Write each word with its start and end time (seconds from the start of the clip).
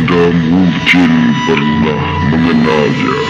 Anda 0.00 0.32
mungkin 0.32 1.12
pernah 1.44 2.04
mengenalnya. 2.32 3.20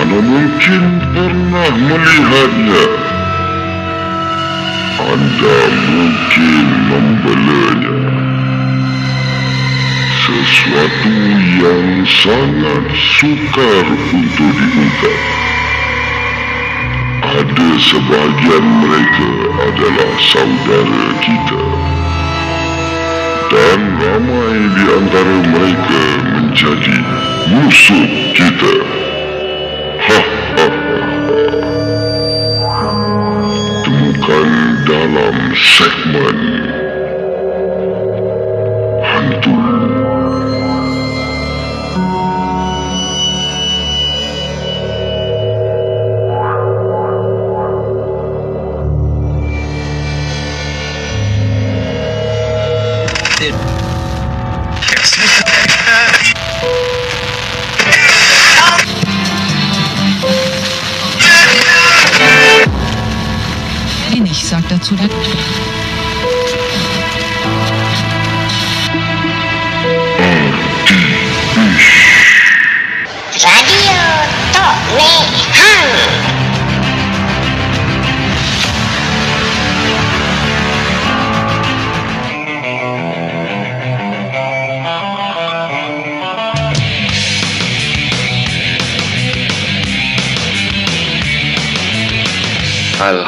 Anda 0.00 0.18
mungkin 0.24 0.82
pernah 1.12 1.70
melihatnya. 1.76 2.84
Anda 4.96 5.56
mungkin 5.92 6.66
membelanya. 6.88 8.00
Sesuatu 10.24 11.12
yang 11.60 11.88
sangat 12.08 12.84
sukar 12.96 13.84
untuk 13.92 14.56
diungkap. 14.56 15.20
Ada 17.28 17.68
sebahagian 17.76 18.64
mereka 18.80 19.30
adalah 19.68 20.12
saudara 20.16 21.04
kita. 21.20 21.85
Dan 23.46 23.80
ramai 24.02 24.58
di 24.74 24.84
antara 24.90 25.36
mereka 25.54 26.02
menjadi 26.34 26.98
musuh 27.46 28.06
kita. 28.34 28.74
Ha, 30.02 30.20
ha, 30.58 30.66
ha. 32.66 32.90
Temukan 33.86 34.48
dalam 34.82 35.36
segmen 35.54 36.36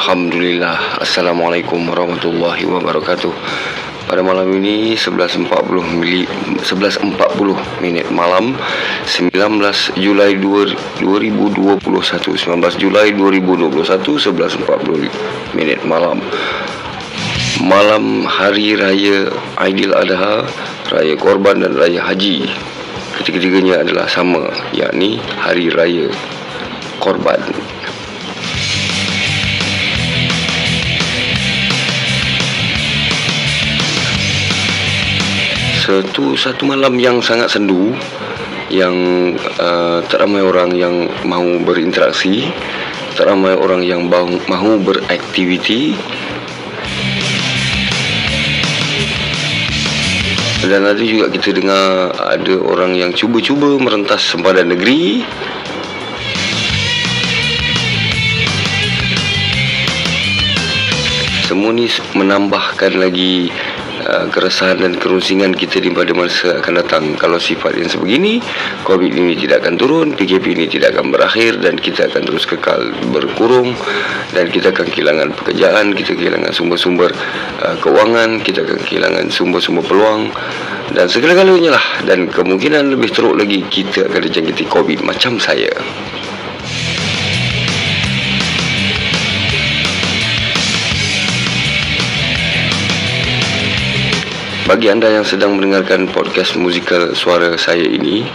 Alhamdulillah. 0.09 1.05
Assalamualaikum 1.05 1.84
warahmatullahi 1.84 2.64
wabarakatuh. 2.64 3.28
Pada 4.09 4.25
malam 4.25 4.48
ini 4.56 4.97
11.40 4.97 5.45
mili, 6.01 6.25
11.40 6.64 7.12
minit 7.84 8.09
malam 8.09 8.56
19 9.05 9.36
Julai 10.01 10.33
2, 10.41 11.05
2021 11.05 11.77
19 12.41 12.81
Julai 12.81 13.12
2021 13.12 14.33
11.40 14.33 15.53
minit 15.53 15.84
malam. 15.84 16.25
Malam 17.61 18.25
Hari 18.25 18.81
Raya 18.81 19.29
Aidil 19.61 19.92
Adha 19.92 20.48
Raya 20.89 21.20
Korban 21.20 21.61
dan 21.61 21.77
Raya 21.77 22.01
Haji. 22.01 22.48
Ketiga-tiganya 23.20 23.84
adalah 23.84 24.09
sama 24.09 24.56
yakni 24.73 25.20
Hari 25.20 25.68
Raya 25.68 26.08
Korban 26.97 27.45
satu 35.88 36.36
satu 36.36 36.68
malam 36.68 37.00
yang 37.00 37.24
sangat 37.24 37.48
sendu 37.48 37.96
yang 38.68 38.92
uh, 39.56 40.04
tak 40.04 40.20
ramai 40.20 40.44
orang 40.44 40.76
yang 40.76 41.08
mahu 41.24 41.64
berinteraksi 41.64 42.44
tak 43.16 43.34
ramai 43.34 43.56
orang 43.56 43.82
yang 43.82 44.06
mahu, 44.06 44.38
mahu 44.46 44.78
beraktiviti. 44.78 45.98
Dan 50.62 50.86
ada 50.86 51.02
juga 51.02 51.26
kita 51.26 51.50
dengar 51.56 52.14
ada 52.14 52.55
orang 52.62 52.94
yang 52.94 53.10
cuba-cuba 53.10 53.74
merentas 53.82 54.22
sempadan 54.22 54.70
negeri. 54.70 55.26
Semua 61.50 61.74
ni 61.74 61.90
menambahkan 62.14 63.02
lagi 63.02 63.50
uh, 64.05 64.27
keresahan 64.31 64.79
dan 64.79 64.92
kerusingan 64.95 65.57
kita 65.57 65.83
di 65.83 65.91
pada 65.91 66.13
masa 66.14 66.61
akan 66.61 66.73
datang. 66.79 67.05
Kalau 67.17 67.41
sifat 67.41 67.79
yang 67.81 67.91
sebegini 67.91 68.39
COVID 68.85 69.13
ini 69.14 69.35
tidak 69.35 69.64
akan 69.64 69.75
turun 69.81 70.07
PKP 70.14 70.55
ini 70.55 70.67
tidak 70.69 70.95
akan 70.98 71.14
berakhir 71.14 71.59
dan 71.63 71.81
kita 71.81 72.11
akan 72.13 72.23
terus 72.27 72.45
kekal 72.45 72.92
berkurung 73.11 73.75
dan 74.36 74.51
kita 74.53 74.70
akan 74.70 74.86
kehilangan 74.91 75.29
pekerjaan 75.35 75.97
kita 75.97 76.13
kehilangan 76.14 76.53
sumber-sumber 76.53 77.11
uh, 77.64 77.77
keuangan 77.81 78.42
kita 78.45 78.63
akan 78.67 78.79
kehilangan 78.85 79.27
sumber-sumber 79.33 79.85
peluang 79.86 80.30
dan 80.92 81.07
segala-galanya 81.09 81.75
lah. 81.75 81.86
Dan 82.05 82.29
kemungkinan 82.29 82.92
lebih 82.92 83.11
teruk 83.15 83.35
lagi 83.39 83.65
kita 83.67 84.11
akan 84.11 84.20
dijangkiti 84.27 84.65
COVID 84.69 85.07
macam 85.07 85.41
saya 85.41 85.73
Bagi 94.68 94.92
anda 94.92 95.08
yang 95.08 95.24
sedang 95.24 95.56
mendengarkan 95.56 96.12
podcast 96.12 96.52
musikal 96.61 97.17
suara 97.17 97.56
saya 97.56 97.89
ini 97.89 98.29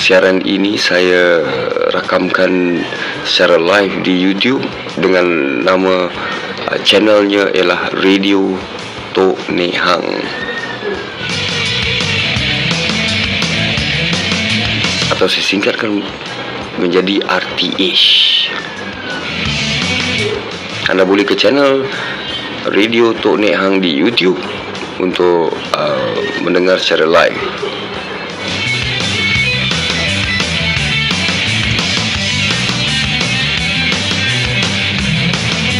Siaran 0.00 0.40
ini 0.40 0.80
saya 0.80 1.44
rakamkan 1.92 2.80
secara 3.28 3.60
live 3.60 4.00
di 4.00 4.16
YouTube 4.16 4.64
Dengan 4.96 5.60
nama 5.68 6.08
uh, 6.72 6.80
channelnya 6.80 7.52
ialah 7.52 7.92
Radio 8.00 8.56
Tok 9.12 9.52
Nehang 9.52 10.00
Atau 15.12 15.28
saya 15.28 15.44
singkatkan 15.44 16.00
menjadi 16.80 17.20
RTH 17.28 18.04
Anda 20.88 21.04
boleh 21.04 21.28
ke 21.28 21.36
channel 21.36 21.84
Radio 22.72 23.12
Tok 23.12 23.44
Nek 23.44 23.56
Hang 23.60 23.84
di 23.84 23.92
YouTube 23.92 24.40
untuk 25.00 25.48
uh, 25.74 26.14
mendengar 26.44 26.76
secara 26.76 27.08
live. 27.08 27.40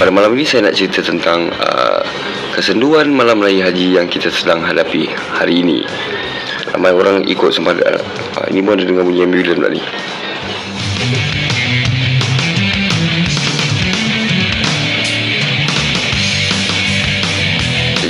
Pada 0.00 0.08
malam 0.08 0.32
ini 0.32 0.48
saya 0.48 0.64
nak 0.64 0.80
cerita 0.80 1.04
tentang 1.04 1.52
uh, 1.60 2.00
kesenduan 2.56 3.12
malam 3.12 3.44
raya 3.44 3.68
haji 3.68 4.00
yang 4.00 4.08
kita 4.08 4.32
sedang 4.32 4.64
hadapi 4.64 5.12
hari 5.36 5.60
ini. 5.60 5.84
Ramai 6.72 6.96
orang 6.96 7.28
ikut 7.28 7.52
sempadan. 7.52 8.00
Uh, 8.40 8.46
ini 8.48 8.64
pun 8.64 8.80
ada 8.80 8.88
dengar 8.88 9.04
bunyi 9.04 9.28
ambulan 9.28 9.60
pula 9.60 9.68
ni. 9.68 9.84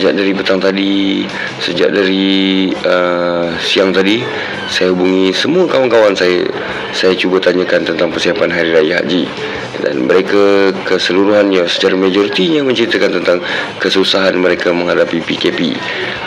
Sejak 0.00 0.17
dari 0.17 0.32
petang 0.32 0.56
tadi 0.56 1.29
sejak 1.61 1.93
dari 1.93 2.73
uh, 2.88 3.52
siang 3.61 3.93
tadi 3.93 4.25
saya 4.73 4.97
hubungi 4.97 5.29
semua 5.29 5.69
kawan-kawan 5.69 6.17
saya. 6.17 6.49
Saya 6.97 7.12
cuba 7.20 7.37
tanyakan 7.37 7.85
tentang 7.85 8.08
persiapan 8.08 8.49
hari 8.49 8.73
raya 8.73 9.05
haji. 9.05 9.29
Dan 9.76 10.08
mereka 10.08 10.73
keseluruhannya 10.88 11.69
secara 11.69 12.00
majoritinya 12.00 12.64
menceritakan 12.64 13.20
tentang 13.20 13.44
kesusahan 13.76 14.41
mereka 14.41 14.73
menghadapi 14.73 15.20
PKP 15.20 15.76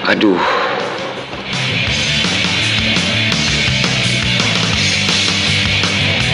aduh. 0.05 0.37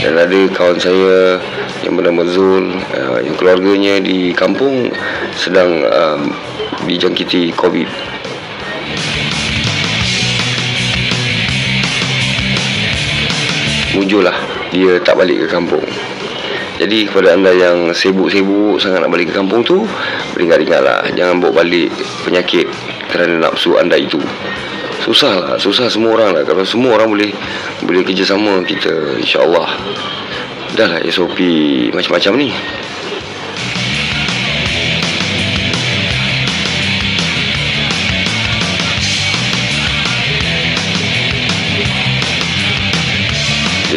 Dan 0.04 0.14
ada 0.20 0.40
kawan 0.52 0.76
saya 0.76 1.40
yang 1.88 1.96
bernama 1.96 2.28
Zul 2.28 2.76
uh, 2.76 3.24
yang 3.24 3.40
keluarganya 3.40 4.04
di 4.04 4.36
kampung 4.36 4.92
sedang 5.40 5.88
uh, 5.88 6.49
dijangkiti 6.88 7.52
COVID. 7.56 7.88
Mujurlah 13.98 14.38
dia 14.70 15.02
tak 15.02 15.20
balik 15.20 15.44
ke 15.44 15.48
kampung. 15.50 15.84
Jadi 16.80 17.12
kepada 17.12 17.36
anda 17.36 17.52
yang 17.52 17.92
sibuk-sibuk 17.92 18.80
sangat 18.80 19.04
nak 19.04 19.12
balik 19.12 19.32
ke 19.32 19.36
kampung 19.36 19.66
tu, 19.68 19.84
beringat-ingatlah 20.32 21.12
jangan 21.12 21.44
bawa 21.44 21.66
balik 21.66 21.92
penyakit 22.24 22.72
kerana 23.12 23.50
nafsu 23.50 23.76
anda 23.76 24.00
itu. 24.00 24.22
susah 25.00 25.34
lah 25.40 25.56
susah 25.56 25.88
semua 25.88 26.20
orang 26.20 26.36
lah 26.36 26.44
kalau 26.44 26.62
semua 26.68 27.00
orang 27.00 27.10
boleh 27.10 27.32
boleh 27.88 28.04
kerjasama 28.04 28.62
kita 28.68 29.18
insyaallah 29.18 29.80
dah 30.76 30.88
lah 30.92 31.02
SOP 31.08 31.40
macam-macam 31.96 32.34
ni 32.36 32.50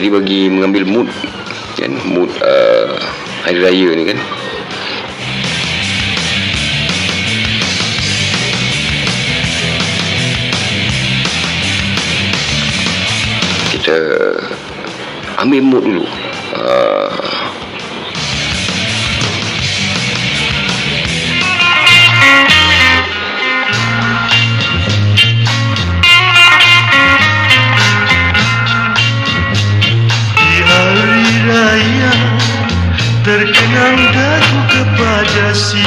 jadi 0.02 0.19
bagi 0.19 0.50
mengambil 0.50 0.82
mood 0.82 1.08
kan? 1.78 1.94
Mood 2.10 2.26
uh, 2.43 2.99
hari 3.46 3.62
raya 3.62 3.88
ni 3.94 4.02
kan? 4.10 4.19
Kita 13.70 13.94
ambil 15.38 15.62
mood 15.62 15.87
dulu. 15.87 16.05
Uh, 16.50 17.42
Terkenang 33.22 34.02
daku 34.10 34.58
kepada 34.66 35.54
si 35.54 35.78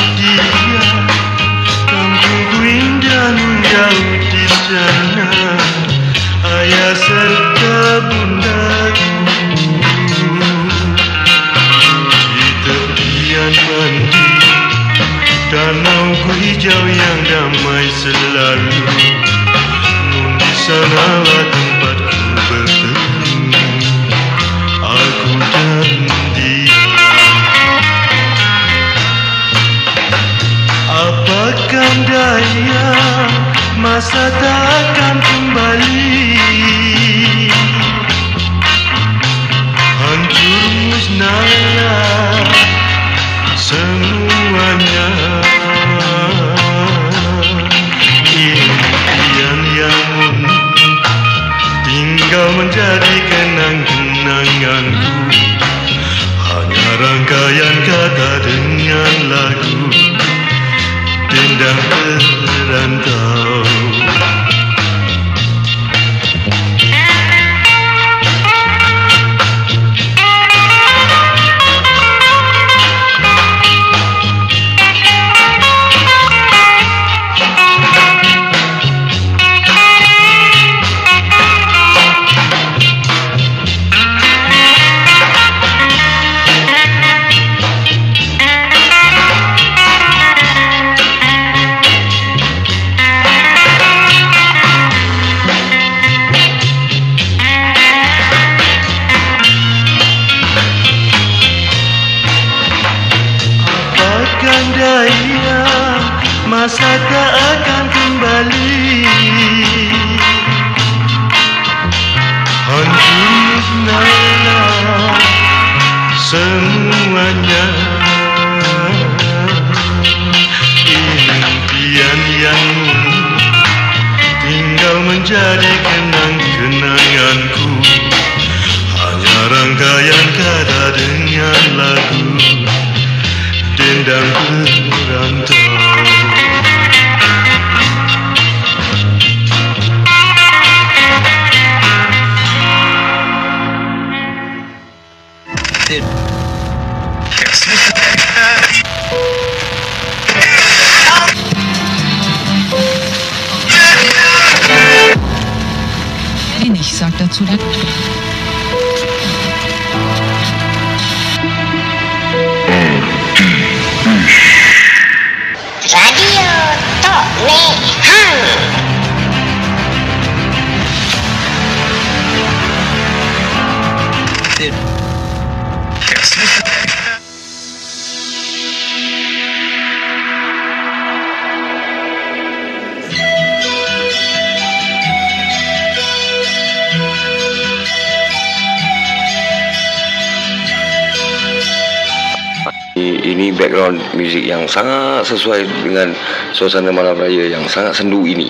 Ini 193.05 193.53
background 193.53 194.01
music 194.17 194.49
yang 194.49 194.65
sangat 194.65 195.29
sesuai 195.29 195.85
dengan 195.85 196.17
suasana 196.57 196.89
malam 196.89 197.13
raya 197.13 197.45
yang 197.45 197.69
sangat 197.69 197.93
sendu 198.01 198.25
ini. 198.25 198.49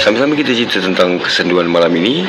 Sama-sama 0.00 0.34
kita 0.34 0.50
cerita 0.56 0.82
tentang 0.82 1.22
kesenduan 1.22 1.70
malam 1.70 1.94
ini. 1.94 2.26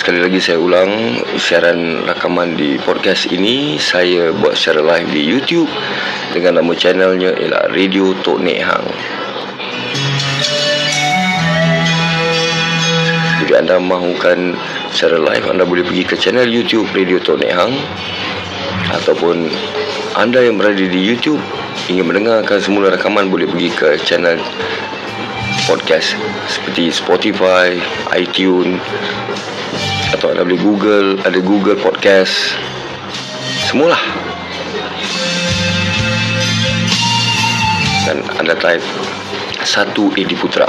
Sekali 0.00 0.22
lagi 0.22 0.40
saya 0.40 0.56
ulang 0.62 1.20
siaran 1.36 2.06
rakaman 2.08 2.56
di 2.56 2.80
podcast 2.80 3.28
ini 3.28 3.76
saya 3.76 4.32
buat 4.32 4.56
secara 4.56 4.80
live 4.80 5.10
di 5.12 5.22
YouTube 5.28 5.68
dengan 6.32 6.62
nama 6.62 6.72
channelnya 6.72 7.36
ialah 7.36 7.68
Radio 7.74 8.16
Tok 8.22 8.38
Nek 8.40 8.60
Hang. 8.64 8.88
Anda 13.58 13.76
mahukan 13.82 14.54
secara 14.94 15.18
live 15.18 15.50
anda 15.50 15.66
boleh 15.66 15.82
pergi 15.82 16.04
ke 16.06 16.14
channel 16.14 16.46
YouTube 16.46 16.86
Radio 16.94 17.18
Tok 17.18 17.42
Nek 17.42 17.52
Hang 17.52 17.74
ataupun 18.94 19.50
anda 20.14 20.40
yang 20.40 20.56
berada 20.56 20.78
di 20.78 21.00
YouTube 21.02 21.42
ingin 21.90 22.06
mendengarkan 22.06 22.62
semula 22.62 22.94
rakaman 22.94 23.28
boleh 23.28 23.50
pergi 23.50 23.68
ke 23.74 23.88
channel 24.06 24.38
podcast 25.66 26.14
seperti 26.48 26.88
Spotify, 26.94 27.76
iTunes 28.14 28.80
atau 30.16 30.32
anda 30.32 30.46
boleh 30.46 30.62
Google, 30.62 31.08
ada 31.26 31.36
Google 31.44 31.76
Podcast. 31.76 32.56
Semualah. 33.68 34.00
dan 38.08 38.24
anda 38.40 38.56
type 38.56 38.80
satu 39.68 40.08
Edi 40.16 40.32
Putra 40.32 40.64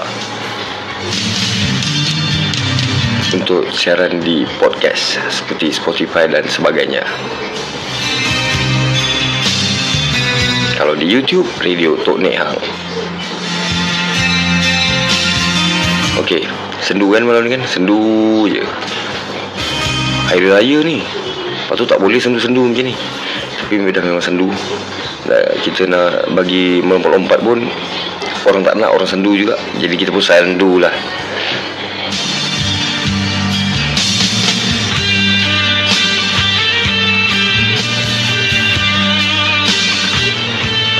untuk 3.30 3.70
siaran 3.70 4.18
di 4.26 4.42
podcast 4.58 5.22
seperti 5.30 5.70
Spotify 5.70 6.26
dan 6.26 6.50
sebagainya. 6.50 7.06
Kalau 10.80 10.98
di 10.98 11.06
YouTube, 11.06 11.46
Radio 11.62 11.94
Tok 12.02 12.18
Nek 12.18 12.36
Hang. 12.40 12.58
Okey, 16.24 16.48
sendu 16.82 17.14
kan 17.14 17.22
malam 17.22 17.46
ni 17.46 17.54
kan? 17.54 17.62
Sendu 17.70 18.48
je. 18.50 18.66
Hari 20.32 20.50
raya 20.50 20.78
ni. 20.82 21.04
Lepas 21.04 21.78
tu 21.78 21.86
tak 21.86 22.02
boleh 22.02 22.18
sendu-sendu 22.18 22.66
macam 22.66 22.86
ni. 22.90 22.96
Tapi 23.62 23.78
dah 23.94 24.04
memang 24.04 24.24
sendu. 24.24 24.50
Kita 25.62 25.86
nak 25.86 26.34
bagi 26.34 26.82
melompat-lompat 26.82 27.40
pun 27.46 27.62
orang 28.50 28.66
tak 28.66 28.76
nak 28.80 28.90
orang 28.90 29.06
sendu 29.06 29.38
juga. 29.38 29.54
Jadi 29.78 29.94
kita 29.94 30.10
pun 30.10 30.24
sendu 30.24 30.82
lah. 30.82 30.92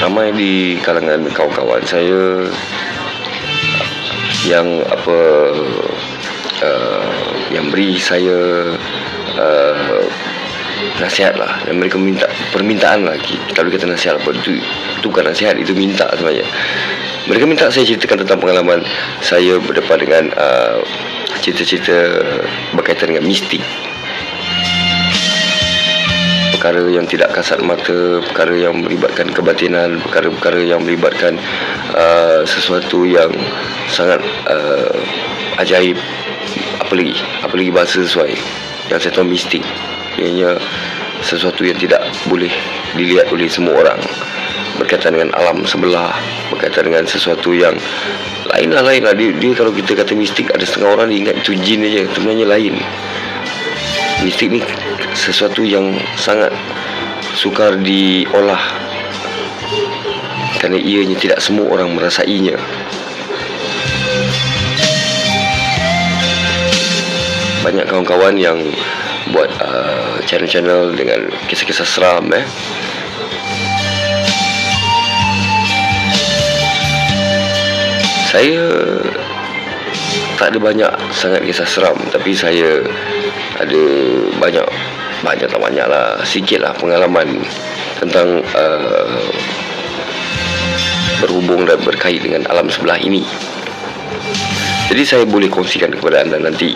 Ramai 0.10 0.34
di 0.34 0.74
kalangan 0.82 1.22
kawan-kawan 1.30 1.86
saya 1.86 2.50
yang 4.50 4.82
apa 4.90 5.20
uh, 6.66 7.14
yang 7.54 7.70
beri 7.70 7.94
saya 8.02 8.74
uh, 9.38 10.02
nasihat 10.98 11.38
lah. 11.38 11.62
Dan 11.62 11.78
mereka 11.78 12.02
minta 12.02 12.26
permintaan 12.50 13.06
lah. 13.06 13.22
Kalau 13.54 13.70
kata 13.70 13.86
nasihat 13.86 14.18
apa 14.18 14.34
itu 14.34 14.58
itu 14.58 15.06
bukan 15.06 15.30
nasihat 15.30 15.54
itu 15.62 15.78
minta 15.78 16.10
sebenarnya. 16.18 16.50
Mereka 17.30 17.46
minta 17.46 17.70
saya 17.70 17.86
ceritakan 17.86 18.26
tentang 18.26 18.42
pengalaman 18.42 18.82
saya 19.22 19.62
berdepan 19.62 20.02
dengan 20.02 20.24
uh, 20.34 20.82
cerita-cerita 21.46 22.26
berkaitan 22.74 23.14
dengan 23.14 23.30
mistik 23.30 23.62
perkara 26.60 26.92
yang 26.92 27.08
tidak 27.08 27.32
kasat 27.32 27.64
mata, 27.64 28.20
perkara 28.20 28.52
yang 28.52 28.84
melibatkan 28.84 29.32
kebatinan, 29.32 30.04
perkara-perkara 30.04 30.60
yang 30.60 30.84
melibatkan 30.84 31.40
uh, 31.96 32.44
sesuatu 32.44 33.08
yang 33.08 33.32
sangat 33.88 34.20
uh, 34.44 34.92
ajaib. 35.64 35.96
Apa 36.84 37.00
lagi? 37.00 37.16
Apa 37.48 37.56
lagi 37.56 37.72
bahasa 37.72 38.04
sesuai? 38.04 38.36
Yang 38.92 39.00
saya 39.08 39.14
tahu 39.16 39.32
mistik. 39.32 39.64
Ianya 40.20 40.60
sesuatu 41.24 41.64
yang 41.64 41.80
tidak 41.80 42.04
boleh 42.28 42.52
dilihat 43.00 43.32
oleh 43.32 43.48
semua 43.48 43.80
orang. 43.80 44.04
Berkaitan 44.76 45.16
dengan 45.16 45.32
alam 45.40 45.64
sebelah, 45.64 46.12
berkaitan 46.52 46.92
dengan 46.92 47.08
sesuatu 47.08 47.56
yang 47.56 47.80
lain 48.52 48.76
lah 48.76 48.84
lain 48.84 49.08
lah. 49.08 49.16
Dia, 49.16 49.32
dia 49.32 49.56
kalau 49.56 49.72
kita 49.72 49.96
kata 49.96 50.12
mistik, 50.12 50.52
ada 50.52 50.68
setengah 50.68 50.92
orang 50.92 51.08
dia 51.08 51.24
ingat 51.24 51.40
itu 51.40 51.56
jin 51.64 51.88
aja. 51.88 52.04
Sebenarnya 52.12 52.52
lain. 52.52 52.76
Mistik 54.28 54.52
ni 54.52 54.60
sesuatu 55.20 55.68
yang 55.68 56.00
sangat 56.16 56.56
sukar 57.36 57.76
diolah 57.76 58.64
kerana 60.56 60.80
ianya 60.80 61.20
tidak 61.20 61.44
semua 61.44 61.68
orang 61.76 61.92
merasainya. 61.92 62.56
Banyak 67.60 67.86
kawan-kawan 67.92 68.40
yang 68.40 68.64
buat 69.36 69.52
uh, 69.60 70.24
channel-channel 70.24 70.96
dengan 70.96 71.28
kisah-kisah 71.52 71.88
seram 71.88 72.32
eh. 72.32 72.48
Saya 78.32 78.64
tak 80.40 80.56
ada 80.56 80.60
banyak 80.64 80.92
sangat 81.12 81.44
kisah 81.44 81.68
seram 81.68 82.00
tapi 82.16 82.32
saya 82.32 82.80
ada 83.60 83.82
banyak 84.40 84.64
banyak 85.24 85.48
tak 85.48 85.62
banyak 85.62 85.86
lah. 85.86 86.20
Sikit 86.24 86.64
lah 86.64 86.74
pengalaman 86.76 87.40
tentang 88.00 88.42
uh, 88.56 89.28
berhubung 91.20 91.68
dan 91.68 91.80
berkait 91.84 92.24
dengan 92.24 92.48
alam 92.48 92.72
sebelah 92.72 93.00
ini. 93.00 93.24
Jadi 94.90 95.04
saya 95.06 95.24
boleh 95.28 95.52
kongsikan 95.52 95.94
kepada 95.94 96.26
anda 96.26 96.42
nanti. 96.42 96.74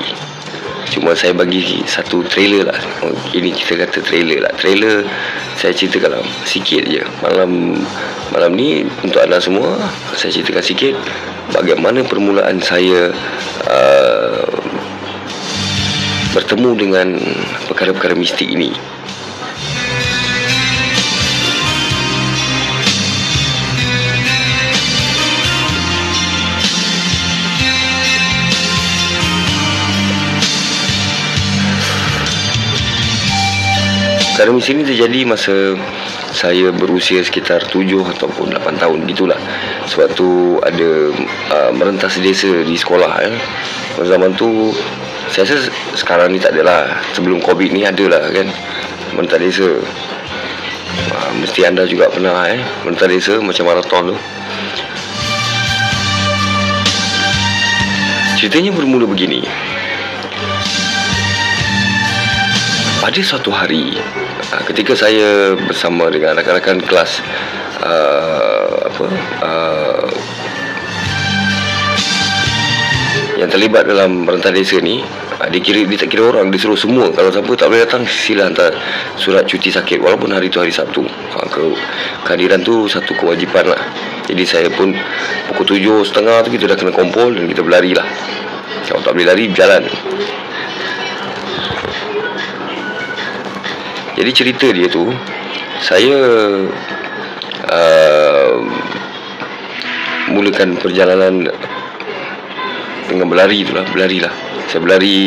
Cuma 0.94 1.18
saya 1.18 1.34
bagi 1.34 1.82
satu 1.90 2.22
trailer 2.30 2.70
lah. 2.70 2.78
Ini 3.34 3.50
kita 3.50 3.82
kata 3.82 4.06
trailer 4.06 4.46
lah. 4.46 4.54
Trailer 4.54 5.02
saya 5.58 5.74
ceritakan 5.74 6.22
lah 6.22 6.24
sikit 6.46 6.86
je. 6.86 7.02
Malam 7.26 7.82
malam 8.30 8.54
ni 8.54 8.86
untuk 9.02 9.18
anda 9.22 9.42
semua 9.42 9.78
saya 10.14 10.30
ceritakan 10.30 10.66
sikit 10.66 10.94
bagaimana 11.54 12.02
permulaan 12.06 12.62
saya 12.62 13.14
uh, 13.70 14.46
bertemu 16.34 16.70
dengan 16.74 17.08
perkara-perkara 17.70 18.18
mistik 18.18 18.50
ini. 18.50 18.74
Perkara 34.34 34.50
mistik 34.50 34.82
ini 34.82 34.84
terjadi 34.90 35.20
masa 35.30 35.78
saya 36.34 36.74
berusia 36.74 37.22
sekitar 37.22 37.70
7 37.70 37.86
ataupun 38.18 38.58
8 38.58 38.82
tahun 38.82 39.06
gitulah. 39.06 39.38
Sebab 39.86 40.18
tu 40.18 40.58
ada 40.66 41.14
uh, 41.54 41.72
merentas 41.78 42.18
desa 42.18 42.50
di 42.66 42.74
sekolah 42.74 43.14
ya. 43.22 43.32
Zaman 44.02 44.34
tu 44.34 44.74
saya 45.34 45.50
rasa 45.50 45.74
sekarang 45.98 46.30
ni 46.30 46.38
tak 46.38 46.54
ada 46.54 46.62
lah 46.62 46.82
Sebelum 47.18 47.42
Covid 47.42 47.74
ni 47.74 47.82
ada 47.82 48.06
lah 48.06 48.30
kan? 48.30 48.46
Mentah 49.18 49.42
desa. 49.42 49.66
Uh, 49.66 51.30
Mesti 51.42 51.66
anda 51.66 51.90
juga 51.90 52.06
pernah 52.14 52.46
eh? 52.54 52.62
Mentah 52.86 53.10
desa 53.10 53.42
macam 53.42 53.66
maraton 53.66 54.14
tu. 54.14 54.18
Ceritanya 58.38 58.78
bermula 58.78 59.10
begini. 59.10 59.42
Pada 63.02 63.20
suatu 63.26 63.50
hari 63.50 63.98
uh, 64.54 64.64
Ketika 64.70 64.94
saya 64.94 65.58
bersama 65.58 66.14
dengan 66.14 66.38
rakan-rakan 66.38 66.80
kelas 66.86 67.20
uh, 67.82 68.86
Apa 68.86 69.06
uh, 69.44 70.08
yang 73.44 73.52
terlibat 73.52 73.84
dalam 73.84 74.24
rentas 74.24 74.56
desa 74.56 74.80
ni 74.80 75.04
ah, 75.44 75.52
dia 75.52 75.60
kira 75.60 75.84
dia 75.84 76.00
tak 76.00 76.16
kira 76.16 76.32
orang 76.32 76.48
dia 76.48 76.64
suruh 76.64 76.80
semua. 76.80 77.12
Kalau 77.12 77.28
siapa 77.28 77.52
tak 77.60 77.68
boleh 77.68 77.84
datang 77.84 78.08
sila 78.08 78.48
hantar 78.48 78.72
surat 79.20 79.44
cuti 79.44 79.68
sakit. 79.68 80.00
Walaupun 80.00 80.32
hari 80.32 80.48
tu 80.48 80.64
hari 80.64 80.72
Sabtu. 80.72 81.04
Ha, 81.04 81.44
ke, 81.52 81.76
kehadiran 82.24 82.64
tu 82.64 82.88
satu 82.88 83.12
kewajipan 83.20 83.68
lah. 83.68 83.82
Jadi 84.32 84.44
saya 84.48 84.72
pun 84.72 84.96
pukul 85.52 85.76
tujuh 85.76 86.08
setengah 86.08 86.40
tu 86.48 86.56
kita 86.56 86.72
dah 86.72 86.80
kena 86.80 86.96
kumpul 86.96 87.36
dan 87.36 87.44
kita 87.52 87.60
berlari 87.60 87.92
lah. 87.92 88.08
Kalau 88.88 89.04
tak 89.04 89.12
boleh 89.12 89.28
lari 89.28 89.52
berjalan. 89.52 89.84
Jadi 94.16 94.32
cerita 94.32 94.68
dia 94.72 94.88
tu 94.88 95.12
saya 95.84 96.16
uh, 97.68 98.56
mulakan 100.32 100.80
perjalanan 100.80 101.52
dengan 103.08 103.28
berlari 103.28 103.64
tu 103.68 103.72
lah 103.76 103.86
berlari 103.88 104.20
lah. 104.24 104.34
Saya 104.68 104.80
berlari 104.80 105.20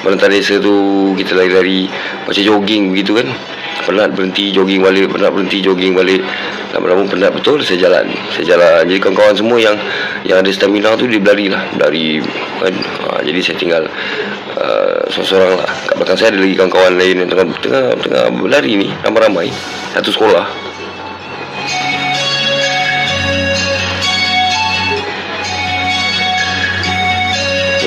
Merentas 0.00 0.28
desa 0.32 0.56
tu 0.58 0.74
Kita 1.14 1.36
lari-lari 1.36 1.86
Macam 2.24 2.42
jogging 2.42 2.90
begitu 2.92 3.20
kan. 3.20 3.28
Penat 3.86 4.12
berhenti 4.12 4.52
jogging 4.52 4.82
balik 4.82 5.12
Penat 5.12 5.30
berhenti 5.32 5.62
jogging 5.62 5.94
balik. 5.94 6.24
Lama-lama 6.74 7.06
penat 7.06 7.32
betul 7.32 7.62
Saya 7.62 7.78
jalan. 7.80 8.06
Saya 8.34 8.56
jalan. 8.56 8.82
Jadi 8.88 8.98
kawan-kawan 8.98 9.34
semua 9.36 9.58
yang 9.60 9.76
Yang 10.26 10.38
ada 10.46 10.50
stamina 10.50 10.90
tu 10.98 11.06
Dia 11.06 11.20
berlari 11.20 11.46
lah. 11.52 11.62
Berlari 11.76 12.20
kan? 12.60 12.74
Ha, 12.76 13.20
Jadi 13.22 13.40
saya 13.44 13.56
tinggal 13.60 13.82
uh, 14.58 15.00
Seorang-seorang 15.12 15.52
lah. 15.60 15.70
Kat 15.86 15.94
belakang 15.96 16.18
saya 16.18 16.28
ada 16.34 16.40
lagi 16.40 16.54
kawan-kawan 16.56 16.92
lain 16.96 17.14
Yang 17.24 17.28
tengah, 17.36 17.46
tengah, 17.60 17.86
tengah 18.00 18.24
berlari 18.34 18.72
ni. 18.74 18.88
Ramai-ramai. 19.04 19.48
Satu 19.94 20.10
sekolah 20.12 20.69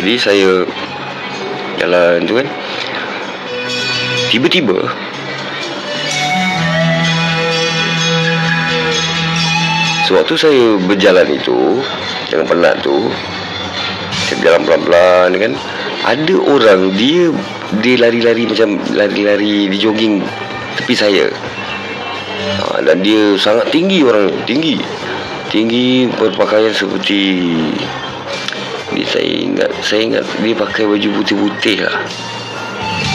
Jadi 0.03 0.19
saya 0.19 0.67
jalan 1.79 2.27
tu 2.27 2.35
kan. 2.35 2.47
Tiba-tiba 4.33 4.81
Sewaktu 10.09 10.33
saya 10.33 10.65
berjalan 10.89 11.29
itu 11.29 11.85
Jangan 12.33 12.49
penat 12.49 12.81
tu 12.81 13.13
Saya 14.25 14.35
berjalan 14.41 14.61
pelan-pelan 14.65 15.29
kan 15.37 15.53
Ada 16.01 16.35
orang 16.49 16.97
dia 16.97 17.29
Dia 17.85 17.95
lari-lari 18.01 18.49
macam 18.49 18.81
Lari-lari 18.97 19.69
Di 19.69 19.77
jogging 19.77 20.25
Tepi 20.81 20.97
saya. 20.97 21.29
Ha, 22.57 22.81
Dan 22.81 23.05
dia 23.05 23.37
sangat 23.37 23.69
tinggi 23.69 24.01
orang 24.01 24.33
Tinggi. 24.49 24.81
Tinggi 25.53 26.09
berpakaian 26.09 26.73
seperti 26.73 27.45
dia, 28.95 29.05
Saya 29.09 29.27
ingat 29.27 29.69
Saya 29.81 30.01
ingat 30.05 30.23
dia 30.41 30.53
pakai 30.55 30.83
baju 30.85 31.07
putih-putih 31.21 31.85
lah. 31.85 31.97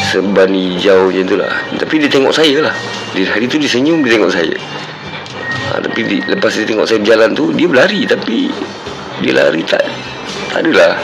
Serban 0.08 0.50
hijau 0.52 1.08
macam 1.12 1.25
tu 1.25 1.37
lah. 1.37 1.52
Tapi 1.76 1.94
dia 2.00 2.11
tengok 2.11 2.32
saya 2.32 2.64
lah. 2.64 2.75
Dia, 3.12 3.28
Hari 3.30 3.47
tu 3.47 3.61
dia 3.61 3.70
senyum 3.70 4.02
dia 4.02 4.18
tengok 4.18 4.32
saya. 4.32 4.56
Ha, 5.68 5.85
Tapi 5.85 6.00
di, 6.04 6.16
lepas 6.25 6.52
dia 6.52 6.64
tengok 6.64 6.88
saya 6.88 6.99
berjalan 7.00 7.30
tu 7.37 7.52
Dia 7.52 7.66
berlari. 7.68 8.04
Tapi 8.08 8.49
Dia 9.20 9.32
lari 9.37 9.62
tak 9.64 9.85
Tak 10.52 10.64
adalah. 10.64 10.97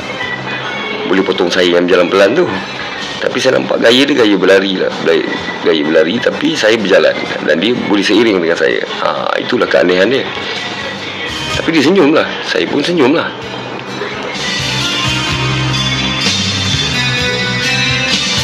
Boleh 1.04 1.25
potong 1.25 1.52
saya 1.52 1.69
yang 1.69 1.85
jalan 1.85 2.09
pelan 2.09 2.33
tu. 2.33 2.49
Tapi 3.21 3.40
saya 3.40 3.57
nampak 3.57 3.81
gaya 3.81 4.04
dia 4.04 4.16
gaya 4.16 4.37
berlari 4.37 4.81
lah. 4.81 4.93
Gaya 5.64 5.83
berlari 5.85 6.16
tapi 6.21 6.57
saya 6.57 6.76
berjalan. 6.81 7.16
Dan 7.45 7.57
dia 7.61 7.73
boleh 7.88 8.04
seiring 8.04 8.40
dengan 8.40 8.57
saya. 8.57 8.81
Ha, 9.04 9.37
Itulah 9.37 9.69
keanehan 9.69 10.09
dia. 10.09 10.25
Tapi 11.61 11.69
dia 11.73 11.83
senyum 11.85 12.16
lah. 12.16 12.25
Saya 12.49 12.64
pun 12.69 12.81
senyum 12.81 13.12
lah 13.12 13.44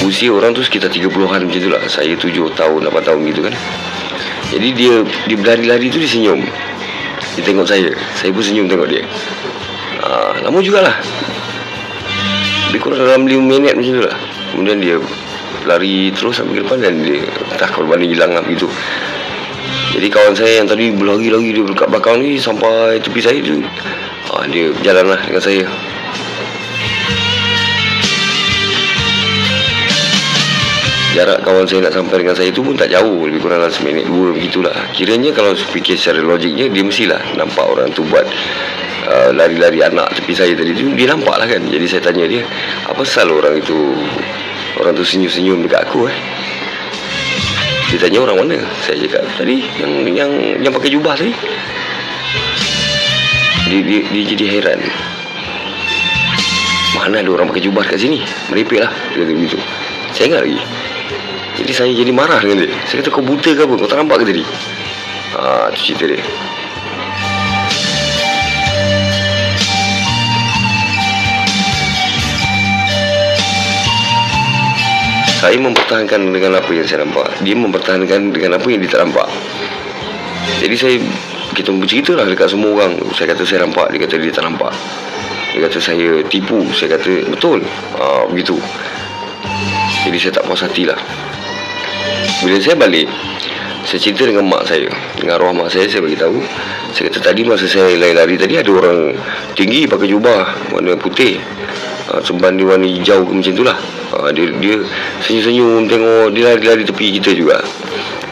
Usia 0.01 0.33
orang 0.33 0.57
tu 0.57 0.65
sekitar 0.65 0.89
30-an 0.89 1.45
macam 1.45 1.61
tu 1.61 1.69
lah. 1.69 1.83
Saya 1.85 2.17
7 2.17 2.33
tahun, 2.57 2.89
8 2.89 3.05
tahun 3.05 3.21
gitu 3.29 3.41
kan. 3.45 3.55
Jadi 4.51 4.69
dia 4.73 4.95
Dia 5.29 5.37
berlari-lari 5.37 5.93
tu 5.93 6.01
dia 6.01 6.09
senyum. 6.09 6.41
Dia 7.37 7.43
tengok 7.45 7.69
saya. 7.69 7.93
Saya 8.17 8.33
pun 8.33 8.41
senyum 8.41 8.65
tengok 8.65 8.89
dia. 8.89 9.05
Ha, 10.01 10.41
Lama 10.41 10.59
jugalah. 10.65 10.97
Lebih 12.73 12.81
kurang 12.81 13.05
dalam 13.05 13.29
5 13.29 13.45
minit 13.45 13.77
macam 13.77 13.93
tu 13.93 14.03
lah. 14.09 14.17
Kemudian 14.51 14.79
dia 14.81 14.97
Lari 15.69 16.09
terus 16.17 16.41
sampai 16.41 16.57
ke 16.57 16.61
depan 16.65 16.81
Dan 16.81 17.05
dia 17.05 17.21
Entah 17.53 17.69
mana 17.85 18.01
hilang 18.01 18.33
lah 18.33 18.41
begitu 18.41 18.65
Jadi 19.93 20.09
kawan 20.09 20.33
saya 20.33 20.65
yang 20.65 20.67
tadi 20.67 20.89
Berlari-lari 20.89 21.53
dia 21.53 21.63
dekat 21.69 21.89
belakang 21.93 22.25
ni 22.25 22.41
Sampai 22.41 22.97
tepi 22.97 23.21
saya 23.21 23.39
tu 23.45 23.61
ha, 24.33 24.49
Dia 24.49 24.73
berjalan 24.73 25.13
lah 25.13 25.21
dengan 25.21 25.43
saya 25.45 25.63
Jarak 31.11 31.43
kawan 31.43 31.67
saya 31.67 31.91
nak 31.91 31.95
sampai 31.99 32.23
dengan 32.23 32.39
saya 32.39 32.55
tu 32.55 32.63
pun 32.63 32.79
tak 32.79 32.87
jauh 32.87 33.27
Lebih 33.27 33.43
kurang 33.43 33.67
dalam 33.67 33.75
seminit 33.75 34.07
dua 34.07 34.31
begitulah. 34.31 34.71
Kiranya 34.95 35.35
kalau 35.35 35.59
fikir 35.59 35.99
secara 35.99 36.23
logiknya 36.23 36.71
Dia 36.71 36.87
mestilah 36.87 37.19
nampak 37.35 37.67
orang 37.67 37.91
tu 37.91 38.07
buat 38.07 38.23
uh, 39.11 39.35
Lari-lari 39.35 39.83
anak 39.83 40.07
tepi 40.15 40.39
saya 40.39 40.55
tadi 40.55 40.71
tu 40.71 40.87
Dia 40.95 41.11
nampak 41.11 41.35
lah 41.35 41.51
kan. 41.51 41.67
Jadi 41.67 41.87
saya 41.91 42.07
tanya 42.07 42.31
dia 42.31 42.47
Apa 42.87 43.03
salah 43.03 43.43
orang 43.43 43.59
itu? 43.59 43.75
Orang 44.79 44.95
tu 44.95 45.03
senyum-senyum 45.03 45.67
dekat 45.67 45.83
aku 45.91 46.07
eh? 46.07 46.15
Dia 47.91 47.99
tanya 48.07 48.31
orang 48.31 48.47
mana? 48.47 48.57
Saya 48.87 49.03
cakap 49.03 49.27
tadi 49.35 49.67
Yang 49.83 49.93
yang 50.15 50.31
yang 50.63 50.71
pakai 50.71 50.95
jubah 50.95 51.19
tadi. 51.19 51.35
Dia, 53.67 53.81
dia, 53.83 54.01
dia 54.15 54.23
jadi 54.31 54.45
heran 54.47 54.81
Mana 56.95 57.19
ada 57.19 57.31
orang 57.35 57.51
pakai 57.51 57.67
jubah 57.67 57.83
kat 57.83 57.99
sini? 57.99 58.23
Meripik 58.47 58.79
lah 58.79 58.95
Dia 59.19 59.27
begitu. 59.27 59.59
Saya 60.15 60.31
ingat 60.31 60.43
lagi 60.47 60.80
jadi 61.61 61.73
saya 61.77 61.93
jadi 61.93 62.09
marah 62.09 62.41
dengan 62.41 62.65
dia. 62.65 62.73
Saya 62.89 63.05
kata 63.05 63.13
kau 63.13 63.21
buta 63.21 63.53
ke 63.53 63.61
apa? 63.69 63.75
Kau 63.77 63.85
tak 63.85 64.01
nampak 64.01 64.25
ke 64.25 64.33
tadi? 64.33 64.45
Haa 65.37 65.69
tu 65.77 65.81
cerita 65.85 66.09
dia. 66.09 66.25
Saya 75.37 75.57
mempertahankan 75.61 76.33
dengan 76.33 76.57
apa 76.57 76.71
yang 76.73 76.89
saya 76.89 77.05
nampak. 77.05 77.29
Dia 77.45 77.53
mempertahankan 77.53 78.33
dengan 78.33 78.57
apa 78.57 78.67
yang 78.73 78.81
dia 78.81 78.91
tak 78.97 79.05
nampak. 79.05 79.29
Jadi 80.65 80.77
saya 80.81 80.97
Kita 81.51 81.77
bercerita 81.77 82.17
lah 82.17 82.25
dekat 82.25 82.57
semua 82.57 82.73
orang. 82.73 82.97
Saya 83.13 83.37
kata 83.37 83.43
saya 83.45 83.69
nampak 83.69 83.93
Dia 83.93 84.01
kata 84.09 84.17
dia 84.17 84.33
tak 84.33 84.49
nampak. 84.49 84.73
Dia 85.53 85.69
kata 85.69 85.77
saya 85.77 86.25
tipu. 86.25 86.65
Saya 86.73 86.97
kata 86.97 87.29
betul. 87.29 87.61
Haa 88.01 88.25
begitu. 88.33 88.57
Jadi 90.09 90.17
saya 90.17 90.41
tak 90.41 90.49
puas 90.49 90.65
hati 90.65 90.89
lah 90.89 90.97
bila 92.41 92.57
saya 92.57 92.77
balik 92.77 93.07
Saya 93.85 94.01
cerita 94.01 94.25
dengan 94.25 94.49
mak 94.49 94.65
saya. 94.65 94.89
Dengan 95.17 95.37
arwah 95.41 95.53
mak 95.53 95.69
saya 95.69 95.85
Saya 95.89 96.01
beritahu. 96.01 96.41
Saya 96.97 97.13
kata 97.13 97.21
tadi 97.21 97.45
masa 97.45 97.69
saya 97.69 97.93
lari-lari 97.97 98.41
tadi 98.41 98.57
Ada 98.57 98.71
orang 98.73 99.13
tinggi 99.53 99.85
pakai 99.85 100.09
jubah 100.09 100.73
Warna 100.73 100.97
putih. 100.97 101.37
Ha, 102.11 102.19
Semban 102.25 102.59
dia 102.59 102.67
warna 102.67 102.89
hijau 102.89 103.23
ke 103.23 103.33
macam 103.37 103.53
tu 103.55 103.65
lah. 103.65 103.79
Ha, 104.17 104.33
Dia, 104.33 104.51
dia 104.57 104.77
senyum-senyum 105.23 105.87
Tengok 105.87 106.27
dia 106.33 106.43
lari-lari 106.51 106.83
tepi 106.83 107.21
kita 107.21 107.31
juga. 107.37 107.61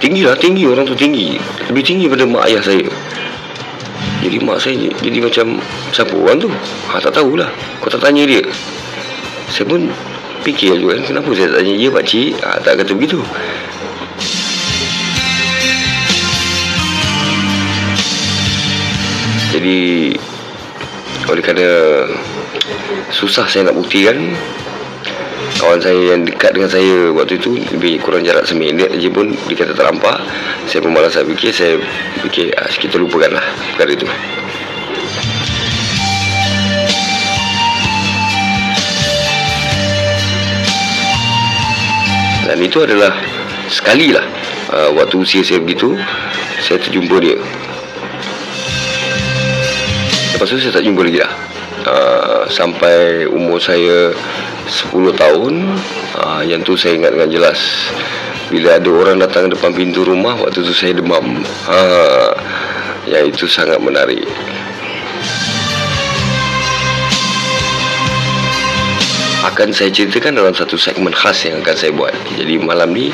Tinggi 0.00 0.24
lah 0.24 0.34
tinggi 0.40 0.64
orang 0.64 0.88
tu 0.88 0.96
tinggi. 0.96 1.36
Lebih 1.68 1.82
tinggi 1.84 2.08
daripada 2.08 2.24
mak 2.26 2.44
ayah 2.48 2.62
saya. 2.64 2.88
Jadi 4.24 4.36
mak 4.42 4.58
saya 4.58 4.88
Jadi 5.04 5.18
macam 5.20 5.46
Siapa 5.92 6.14
orang 6.16 6.40
tu? 6.40 6.48
Ha, 6.90 6.96
Tak 6.96 7.12
tahulah. 7.12 7.52
Kau 7.84 7.92
tak 7.92 8.08
tanya 8.08 8.24
dia. 8.24 8.42
Saya 9.52 9.68
pun 9.68 9.88
fikir 10.42 10.80
juga 10.80 10.96
kan 10.96 11.12
Kenapa 11.12 11.28
saya 11.36 11.52
tak 11.52 11.60
tanya? 11.60 11.74
Dia 11.76 11.90
pakcik. 11.92 12.30
Ha, 12.40 12.56
Tak 12.64 12.72
kata 12.82 12.92
begitu 12.96 13.20
Jadi 19.58 20.14
Oleh 21.26 21.42
kerana 21.42 21.66
Susah 23.10 23.50
saya 23.50 23.66
nak 23.66 23.74
buktikan 23.74 24.14
Kawan 25.58 25.82
saya 25.82 26.14
yang 26.14 26.22
dekat 26.22 26.54
dengan 26.54 26.70
saya 26.70 27.10
Waktu 27.10 27.42
itu 27.42 27.58
Lebih 27.74 27.98
kurang 28.06 28.22
jarak 28.22 28.46
seminit 28.46 28.86
je 29.02 29.10
pun 29.10 29.34
Dia 29.50 29.58
kata 29.58 29.74
tak 29.74 29.90
nampak. 29.90 30.22
Saya 30.70 30.86
pun 30.86 30.94
malas 30.94 31.10
saya 31.10 31.26
fikir 31.26 31.50
Saya 31.50 31.74
fikir 32.22 32.54
ah, 32.54 32.70
Kita 32.70 33.02
lupakan 33.02 33.34
lah 33.34 33.42
Perkara 33.74 33.90
itu. 33.98 34.06
Dan 42.46 42.58
itu 42.62 42.78
adalah 42.78 43.10
Sekali 43.66 44.14
lah 44.14 44.22
uh, 44.70 44.94
Waktu 44.94 45.18
usia 45.18 45.42
saya 45.42 45.58
begitu 45.58 45.98
Saya 46.62 46.78
terjumpa 46.78 47.18
dia 47.18 47.34
Lepas 50.38 50.54
tu 50.54 50.62
saya 50.62 50.78
tak 50.78 50.86
jumpa 50.86 51.02
lagi 51.02 51.18
lah. 51.18 51.34
Uh, 51.82 52.46
Sampai 52.46 53.26
umur 53.26 53.58
saya 53.58 54.14
10 54.70 54.94
tahun 55.18 55.54
uh, 56.14 56.42
Yang 56.46 56.62
tu 56.62 56.72
saya 56.78 56.94
ingat 56.94 57.10
dengan 57.10 57.26
jelas. 57.26 57.58
Bila 58.46 58.78
ada 58.78 58.86
orang 58.86 59.18
datang 59.18 59.50
depan 59.50 59.74
pintu 59.74 60.06
rumah 60.06 60.38
Waktu 60.38 60.62
tu 60.62 60.70
saya 60.70 60.94
demam. 60.94 61.42
Uh, 61.66 62.30
Yang 63.10 63.34
itu 63.34 63.44
sangat 63.50 63.82
menarik. 63.82 64.30
Akan 69.42 69.74
saya 69.74 69.90
ceritakan 69.90 70.38
dalam 70.38 70.54
satu 70.54 70.78
segmen 70.78 71.10
khas 71.10 71.50
yang 71.50 71.58
akan 71.66 71.74
saya 71.74 71.90
buat. 71.90 72.14
Jadi 72.38 72.62
malam 72.62 72.94
ni 72.94 73.10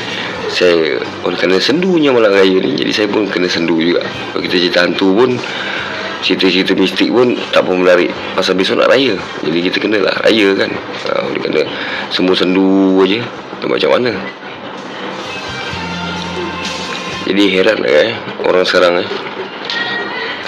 Saya 0.53 1.01
Oleh 1.25 1.41
kerana 1.41 1.57
sendunya 1.57 2.13
malam 2.13 2.37
raya 2.37 2.61
ni. 2.61 2.77
Jadi 2.77 2.93
saya 2.93 3.09
pun 3.09 3.25
kena 3.33 3.49
sendu 3.49 3.81
juga. 3.81 4.05
Kalau 4.05 4.45
kita 4.45 4.57
cerita 4.61 4.85
hantu 4.85 5.09
pun 5.17 5.41
cerita-cerita 6.25 6.73
mistik 6.73 7.13
pun 7.13 7.37
tak 7.53 7.69
pun 7.69 7.85
menarik. 7.85 8.09
Pasal 8.33 8.57
besok 8.57 8.81
nak 8.81 8.89
raya. 8.89 9.13
Jadi 9.45 9.59
kita 9.61 9.77
kena 9.77 10.01
lah 10.01 10.17
raya 10.25 10.57
kan. 10.57 10.73
Ha, 10.73 11.29
oleh 11.29 11.41
kena 11.45 11.61
semua 12.09 12.33
sendu 12.33 12.97
aja 13.05 13.21
tu 13.61 13.69
macam 13.69 13.93
mana. 13.93 14.17
Jadi 17.29 17.45
heran 17.53 17.79
lah 17.85 17.93
eh 17.93 18.13
orang 18.49 18.65
sekarang 18.65 19.05
eh. 19.05 19.09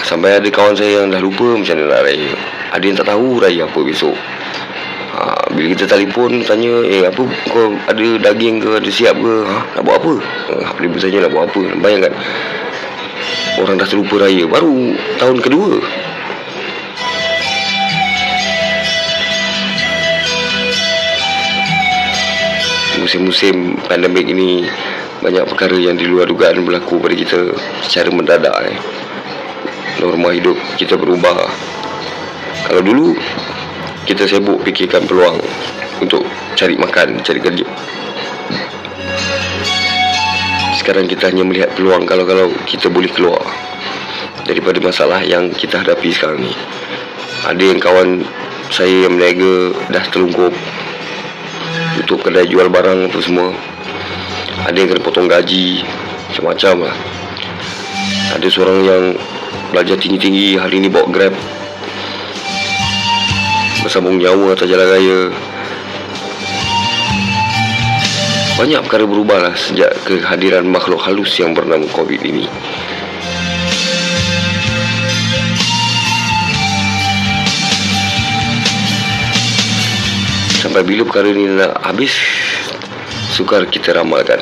Sampai 0.01 0.41
ada 0.41 0.49
kawan 0.49 0.73
saya 0.73 1.03
yang 1.03 1.13
dah 1.13 1.21
lupa 1.21 1.45
macam 1.45 1.77
mana 1.77 1.93
nak 1.93 2.01
raya. 2.09 2.31
Ada 2.73 2.83
yang 2.83 2.97
tak 2.97 3.07
tahu 3.13 3.27
raya 3.37 3.61
apa 3.69 3.79
besok. 3.85 4.17
Ha, 5.13 5.53
bila 5.53 5.73
kita 5.77 5.85
telefon 5.85 6.41
tanya 6.41 6.73
eh 6.89 7.05
apa 7.05 7.21
kau 7.53 7.73
ada 7.85 8.05
daging 8.17 8.65
ke? 8.65 8.81
Ada 8.81 8.89
siap 8.89 9.13
ke? 9.13 9.35
Ha, 9.45 9.77
nak 9.77 9.81
buat 9.85 9.97
apa? 10.01 10.13
Ha, 10.25 10.53
dia 10.81 10.89
bertanya 10.89 11.19
nak 11.29 11.31
buat 11.37 11.43
apa? 11.53 11.61
Bayangkan 11.81 12.13
Orang 13.57 13.81
dah 13.81 13.89
terlupa 13.89 14.21
raya 14.21 14.45
Baru 14.45 14.93
tahun 15.17 15.37
kedua. 15.41 15.81
Musim-musim 23.01 23.81
pandemik 23.89 24.29
ini 24.29 24.69
Banyak 25.25 25.49
perkara 25.49 25.73
yang 25.73 25.97
di 25.97 26.05
luar 26.05 26.29
dugaan 26.29 26.61
berlaku 26.61 27.01
pada 27.01 27.15
kita 27.17 27.57
Secara 27.81 28.13
mendadak 28.13 28.53
eh. 28.69 28.77
Norma 29.97 30.29
hidup 30.29 30.57
kita 30.77 30.93
berubah. 30.93 31.49
Kalau 32.69 32.81
dulu 32.85 33.17
Kita 34.05 34.29
sibuk 34.29 34.61
fikirkan 34.61 35.09
peluang 35.09 35.41
Untuk 35.97 36.21
cari 36.53 36.77
makan, 36.77 37.25
cari 37.25 37.41
kerja 37.41 37.96
sekarang 40.87 41.03
kita 41.11 41.27
hanya 41.27 41.43
melihat 41.43 41.75
peluang 41.75 42.07
kalau-kalau 42.07 42.47
kita 42.63 42.87
boleh 42.87 43.11
keluar 43.11 43.43
daripada 44.47 44.79
masalah 44.79 45.19
yang 45.19 45.51
kita 45.51 45.83
hadapi 45.83 46.15
sekarang 46.15 46.47
ni. 46.47 46.55
Ada 47.43 47.59
yang 47.59 47.75
kawan 47.75 48.23
saya 48.71 49.03
yang 49.03 49.19
meniaga 49.19 49.75
dah 49.91 50.07
terlungkup 50.07 50.55
untuk 51.99 52.23
kedai 52.23 52.47
jual 52.47 52.71
barang 52.71 53.11
apa 53.11 53.19
semua. 53.19 53.51
Ada 54.63 54.79
yang 54.79 54.95
kena 54.95 55.03
potong 55.03 55.27
gaji 55.27 55.83
macam-macam 56.31 56.87
lah. 56.87 56.95
Ada 58.39 58.47
seorang 58.47 58.79
yang 58.87 59.03
belajar 59.75 59.99
tinggi-tinggi 59.99 60.55
hari 60.55 60.79
ini 60.79 60.87
bawa 60.87 61.11
grab 61.11 61.35
bersambung 63.83 64.23
nyawa 64.23 64.55
atas 64.55 64.71
jalan 64.71 64.87
raya 64.87 65.19
banyak 68.57 68.81
perkara 68.89 69.05
berubah 69.05 69.37
lah 69.37 69.53
sejak 69.53 69.93
kehadiran 70.01 70.65
makhluk 70.65 70.97
halus 70.97 71.29
yang 71.37 71.53
bernama 71.53 71.85
COVID 71.93 72.25
ini. 72.25 72.49
Sampai 80.57 80.81
bila 80.81 81.05
perkara 81.05 81.29
ini 81.29 81.53
nak 81.53 81.77
habis, 81.85 82.17
sukar 83.29 83.69
kita 83.69 83.93
ramalkan. 83.93 84.41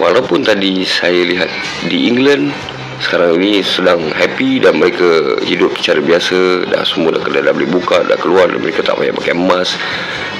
Walaupun 0.00 0.48
tadi 0.48 0.88
saya 0.88 1.20
lihat 1.28 1.52
di 1.84 2.08
England 2.08 2.48
sekarang 3.04 3.36
ini 3.44 3.60
sedang 3.60 4.08
happy 4.08 4.64
dan 4.64 4.80
mereka 4.80 5.36
hidup 5.44 5.76
secara 5.76 6.00
biasa 6.00 6.64
dah 6.64 6.82
semua 6.82 7.14
dah 7.14 7.22
kedai 7.22 7.44
dah 7.44 7.52
boleh 7.54 7.70
buka 7.70 8.02
dah 8.08 8.18
keluar 8.18 8.50
dan 8.50 8.58
mereka 8.58 8.82
tak 8.82 8.98
payah 8.98 9.14
pakai 9.14 9.38
mask 9.38 9.78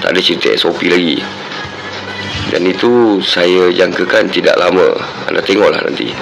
tak 0.02 0.10
ada 0.10 0.18
cerita 0.18 0.50
SOP 0.58 0.90
lagi 0.90 1.22
dan 2.48 2.62
itu 2.64 3.20
saya 3.24 3.68
jangkakan 3.72 4.32
tidak 4.32 4.56
lama. 4.56 4.96
Anda 5.28 5.44
tengoklah 5.44 5.84
nanti. 5.84 6.12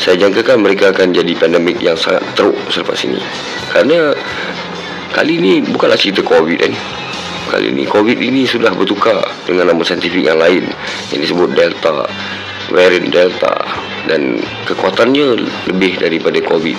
Saya 0.00 0.16
jangkakan 0.16 0.64
mereka 0.64 0.90
akan 0.90 1.12
jadi 1.12 1.32
pandemik 1.36 1.78
yang 1.78 1.94
sangat 1.94 2.24
teruk 2.32 2.56
selepas 2.72 2.96
ini. 3.04 3.20
Kerana 3.68 4.16
kali 5.12 5.38
ini 5.38 5.52
bukanlah 5.66 5.98
cerita 5.98 6.24
COVID 6.24 6.58
kan 6.58 6.74
kali 7.50 7.74
ini 7.74 7.82
COVID 7.82 8.14
ini 8.22 8.46
sudah 8.46 8.70
bertukar 8.70 9.18
dengan 9.42 9.74
nama 9.74 9.82
saintifik 9.82 10.22
yang 10.22 10.38
lain 10.38 10.70
yang 11.10 11.18
disebut 11.18 11.50
Delta 11.50 12.06
varian 12.70 13.10
Delta 13.10 13.58
dan 14.06 14.38
kekuatannya 14.70 15.26
lebih 15.66 15.98
daripada 15.98 16.38
COVID. 16.46 16.78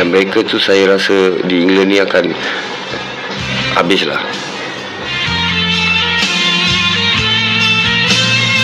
Dan 0.00 0.06
mereka 0.12 0.40
tu 0.44 0.56
saya 0.56 0.96
rasa 0.96 1.40
di 1.44 1.60
England 1.60 1.92
ni 1.92 1.98
akan 2.00 2.32
habislah. 3.78 4.22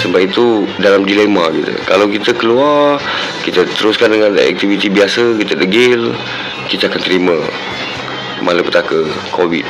Sebab 0.03 0.21
itu 0.23 0.65
dalam 0.79 1.03
dilema 1.03 1.51
kita. 1.51 1.75
Kalau 1.87 2.07
kita 2.07 2.31
keluar, 2.35 3.03
kita 3.43 3.67
teruskan 3.79 4.15
dengan 4.15 4.39
aktiviti 4.39 4.87
biasa, 4.87 5.35
kita 5.43 5.59
degil, 5.59 6.15
kita 6.71 6.91
akan 6.91 7.01
terima 7.03 7.37
malapetaka 8.43 9.07
COVID 9.33 9.65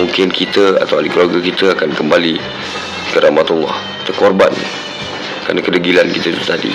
mungkin 0.00 0.32
kita 0.32 0.80
atau 0.80 0.98
ahli 0.98 1.12
keluarga 1.12 1.38
kita 1.38 1.76
akan 1.76 1.92
kembali 1.92 2.40
ke 3.12 3.18
rahmatullah 3.20 3.76
terkorban 4.08 4.50
kerana 5.44 5.60
kedegilan 5.60 6.08
kita 6.10 6.32
itu 6.32 6.42
tadi 6.42 6.72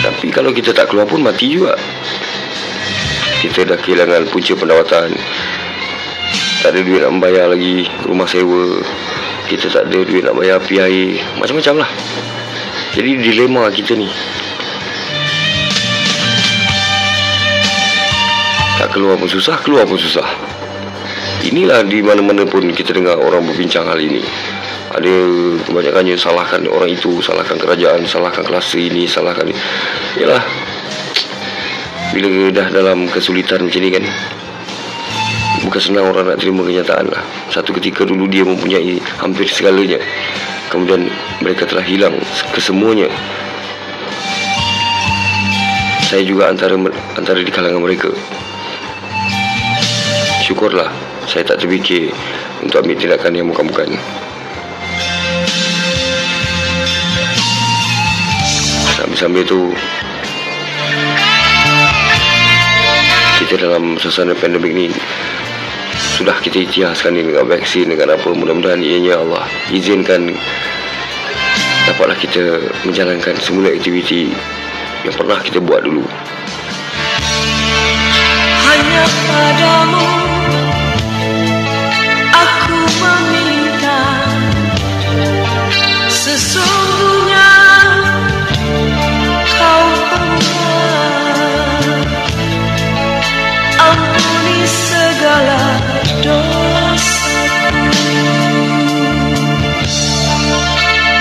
tapi 0.00 0.30
kalau 0.30 0.54
kita 0.54 0.70
tak 0.70 0.88
keluar 0.88 1.04
pun 1.10 1.20
mati 1.20 1.50
juga 1.50 1.74
kita 3.38 3.68
dah 3.68 3.78
kehilangan 3.78 4.26
punca 4.30 4.52
pendapatan 4.58 5.14
tak 6.62 6.74
ada 6.74 6.80
duit 6.82 7.00
nak 7.02 7.12
membayar 7.14 7.46
lagi 7.50 7.86
rumah 8.02 8.26
sewa 8.26 8.82
kita 9.46 9.70
tak 9.70 9.88
ada 9.88 9.98
duit 10.02 10.26
nak 10.26 10.34
bayar 10.34 10.58
api 10.58 10.74
air 10.82 11.22
macam-macam 11.38 11.86
lah 11.86 11.90
jadi 12.92 13.10
dilema 13.20 13.70
kita 13.70 13.94
ni 13.94 14.10
Tak 18.78 18.94
keluar 18.94 19.18
pun 19.18 19.26
susah, 19.26 19.58
keluar 19.58 19.82
pun 19.90 19.98
susah. 19.98 20.22
Inilah 21.42 21.82
di 21.82 21.98
mana-mana 21.98 22.46
pun 22.46 22.62
kita 22.70 22.94
dengar 22.94 23.18
orang 23.18 23.42
berbincang 23.42 23.82
hal 23.90 23.98
ini. 23.98 24.22
Ada 24.94 25.14
kebanyakannya 25.66 26.14
salahkan 26.14 26.62
orang 26.70 26.94
itu, 26.94 27.18
salahkan 27.18 27.58
kerajaan, 27.58 28.06
salahkan 28.06 28.46
kelas 28.46 28.78
ini, 28.78 29.10
salahkan 29.10 29.50
ini. 29.50 29.58
Yalah, 30.22 30.46
bila 32.14 32.50
dah 32.54 32.68
dalam 32.72 33.08
kesulitan 33.10 33.66
macam 33.66 33.80
ni 33.82 33.90
kan, 33.92 34.04
bukan 35.64 35.80
senang 35.80 36.08
orang 36.08 36.32
nak 36.32 36.38
terima 36.40 36.64
kenyataan 36.64 37.06
lah. 37.12 37.22
Satu 37.52 37.76
ketika 37.76 38.06
dulu 38.08 38.28
dia 38.28 38.44
mempunyai 38.46 39.00
hampir 39.20 39.46
segalanya. 39.48 40.00
Kemudian 40.68 41.08
mereka 41.40 41.64
telah 41.64 41.84
hilang 41.84 42.16
kesemuanya. 42.52 43.08
Saya 46.08 46.24
juga 46.24 46.48
antara 46.48 46.76
antara 47.20 47.44
di 47.44 47.52
kalangan 47.52 47.84
mereka 47.84 48.08
syukurlah 50.48 50.88
saya 51.28 51.44
tak 51.44 51.60
terfikir 51.60 52.08
untuk 52.64 52.80
ambil 52.80 52.96
tindakan 52.96 53.36
yang 53.36 53.46
bukan-bukan. 53.52 54.00
Sambil-sambil 58.96 59.44
tu 59.44 59.76
kita 63.38 63.54
dalam 63.70 63.94
suasana 64.02 64.34
pandemik 64.34 64.74
ni 64.74 64.90
sudah 66.18 66.34
kita 66.42 66.66
ikhtiarkan 66.66 67.14
ni 67.14 67.22
dengan 67.22 67.46
vaksin 67.46 67.86
dengan 67.86 68.18
apa 68.18 68.34
mudah-mudahan 68.34 68.82
ianya 68.82 69.14
Allah 69.22 69.46
izinkan 69.70 70.34
dapatlah 71.86 72.18
kita 72.18 72.58
menjalankan 72.82 73.38
semula 73.38 73.70
aktiviti 73.70 74.34
yang 75.06 75.14
pernah 75.14 75.38
kita 75.38 75.62
buat 75.62 75.86
dulu. 75.86 76.02
Hanya 78.66 79.04
padamu 79.30 80.37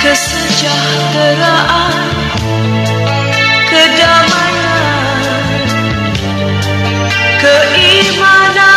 kesejahteraan 0.02 1.94
kedamaian 3.70 5.34
keimanan 7.42 8.77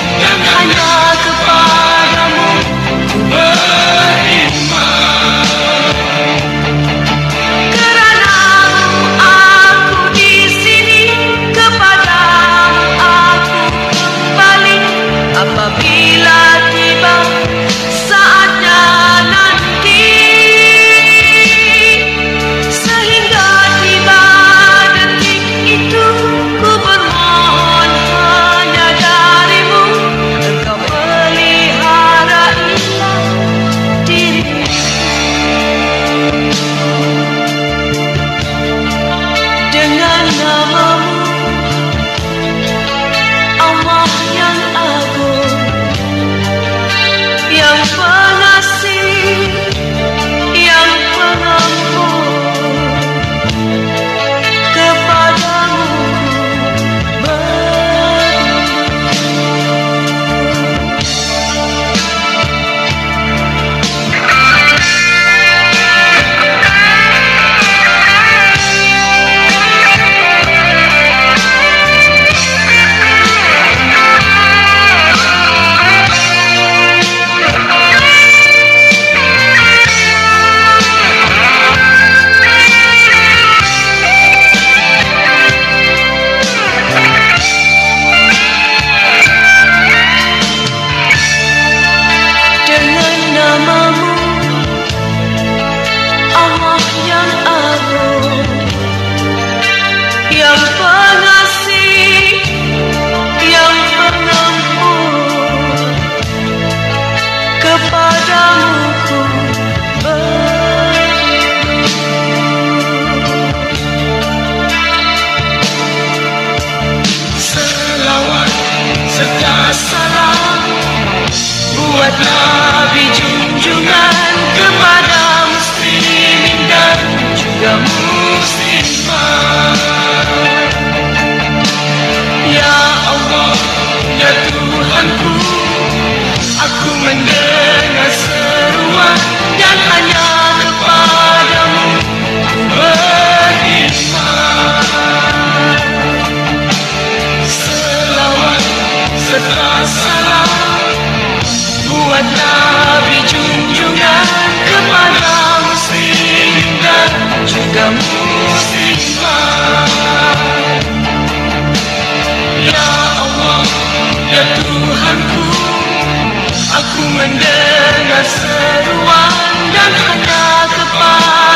mendengar 168.01 168.25
seruan 168.25 169.29
Dan 169.69 169.91
hanya 169.93 170.65
kepadamu 170.73 171.50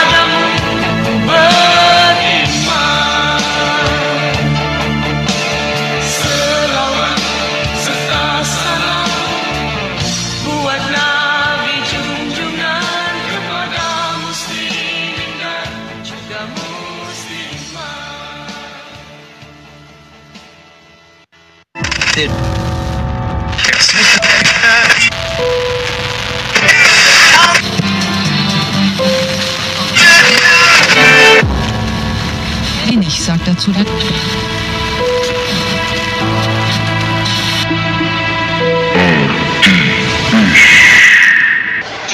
Dazu 33.56 33.72
dann. 33.72 33.86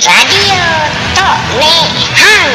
Radio 0.06 0.62
Tok 1.18 1.40
Nek 1.58 1.90
Hang 2.14 2.54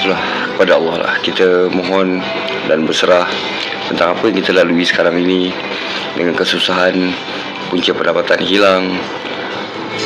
Itulah 0.00 0.22
kepada 0.56 0.72
Allah 0.80 0.96
lah. 0.96 1.14
Kita 1.20 1.68
mohon 1.68 2.24
dan 2.72 2.88
berserah 2.88 3.28
tentang 3.90 4.14
apa 4.14 4.30
yang 4.30 4.38
kita 4.38 4.54
lalui 4.54 4.86
sekarang 4.86 5.18
ini. 5.18 5.50
Dengan 6.14 6.38
kesusahan 6.38 6.94
punca 7.66 7.90
pendapatan 7.90 8.38
hilang. 8.46 8.94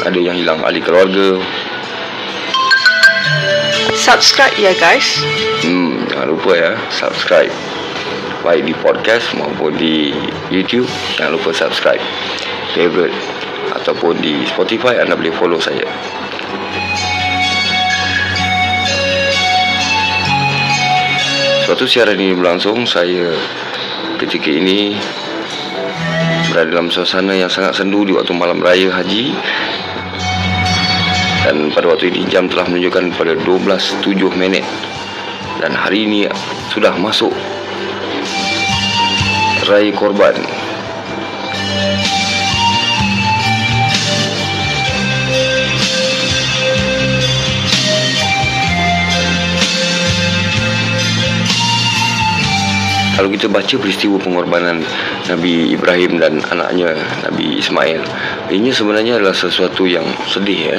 Ada 0.09 0.17
yang 0.17 0.41
hilang 0.41 0.65
ahli 0.65 0.81
keluarga. 0.81 1.37
Subscribe 3.95 4.57
ya 4.57 4.73
guys. 4.77 5.21
Hmm, 5.65 6.05
jangan 6.09 6.33
lupa 6.33 6.53
ya 6.57 6.73
subscribe. 6.93 7.53
Baik 8.45 8.69
di 8.69 8.75
podcast 8.77 9.33
maupun 9.37 9.73
di 9.81 10.13
YouTube 10.53 10.89
jangan 11.17 11.41
lupa 11.41 11.57
subscribe. 11.57 12.03
Favorite 12.77 13.17
ataupun 13.73 14.21
di 14.21 14.45
Spotify 14.45 15.01
anda 15.01 15.17
boleh 15.17 15.33
follow 15.37 15.57
saya. 15.57 15.89
Suatu 21.65 21.89
siaran 21.89 22.21
ini 22.21 22.37
berlangsung 22.37 22.85
Saya 22.85 23.33
ketika 24.21 24.51
ini 24.51 24.95
Berada 26.51 26.71
dalam 26.71 26.87
suasana 26.93 27.35
yang 27.35 27.51
sangat 27.51 27.75
sendu 27.75 28.07
Di 28.07 28.15
waktu 28.15 28.31
malam 28.31 28.63
raya 28.63 28.87
haji. 28.93 29.35
Dan 31.45 31.75
pada 31.75 31.91
waktu 31.91 32.15
ini 32.15 32.25
jam 32.31 32.47
telah 32.47 32.65
menunjukkan 32.71 33.11
pada 33.19 33.35
12.07 33.43 34.15
minit. 34.39 34.63
Dan 35.59 35.75
hari 35.75 36.07
ini 36.07 36.31
sudah 36.71 36.95
masuk 36.95 37.35
Raya 39.65 39.91
korban 39.97 40.37
Kalau 53.15 53.31
kita 53.31 53.47
baca 53.47 53.75
peristiwa 53.79 54.19
pengorbanan 54.19 54.83
Nabi 55.31 55.71
Ibrahim 55.71 56.19
dan 56.19 56.43
anaknya 56.51 56.99
Nabi 57.23 57.63
Ismail 57.63 58.03
Ini 58.51 58.75
sebenarnya 58.75 59.23
adalah 59.23 59.35
sesuatu 59.35 59.87
yang 59.87 60.05
sedih 60.27 60.75
ya. 60.75 60.79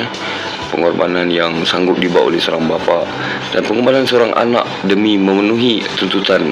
Pengorbanan 0.70 1.32
yang 1.32 1.64
sanggup 1.64 1.96
dibawa 1.96 2.28
oleh 2.28 2.40
seorang 2.44 2.68
bapa 2.68 3.08
Dan 3.56 3.64
pengorbanan 3.64 4.04
seorang 4.04 4.36
anak 4.36 4.68
demi 4.84 5.16
memenuhi 5.16 5.80
tuntutan 5.96 6.52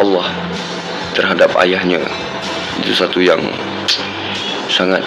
Allah 0.00 0.28
terhadap 1.14 1.52
ayahnya. 1.60 2.00
Itu 2.80 2.96
satu 2.96 3.20
yang 3.20 3.44
sangat 4.70 5.04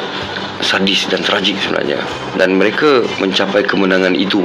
sadis 0.64 1.06
dan 1.12 1.22
tragik 1.22 1.60
sebenarnya. 1.60 2.00
Dan 2.40 2.58
mereka 2.58 3.04
mencapai 3.20 3.62
kemenangan 3.68 4.16
itu 4.16 4.42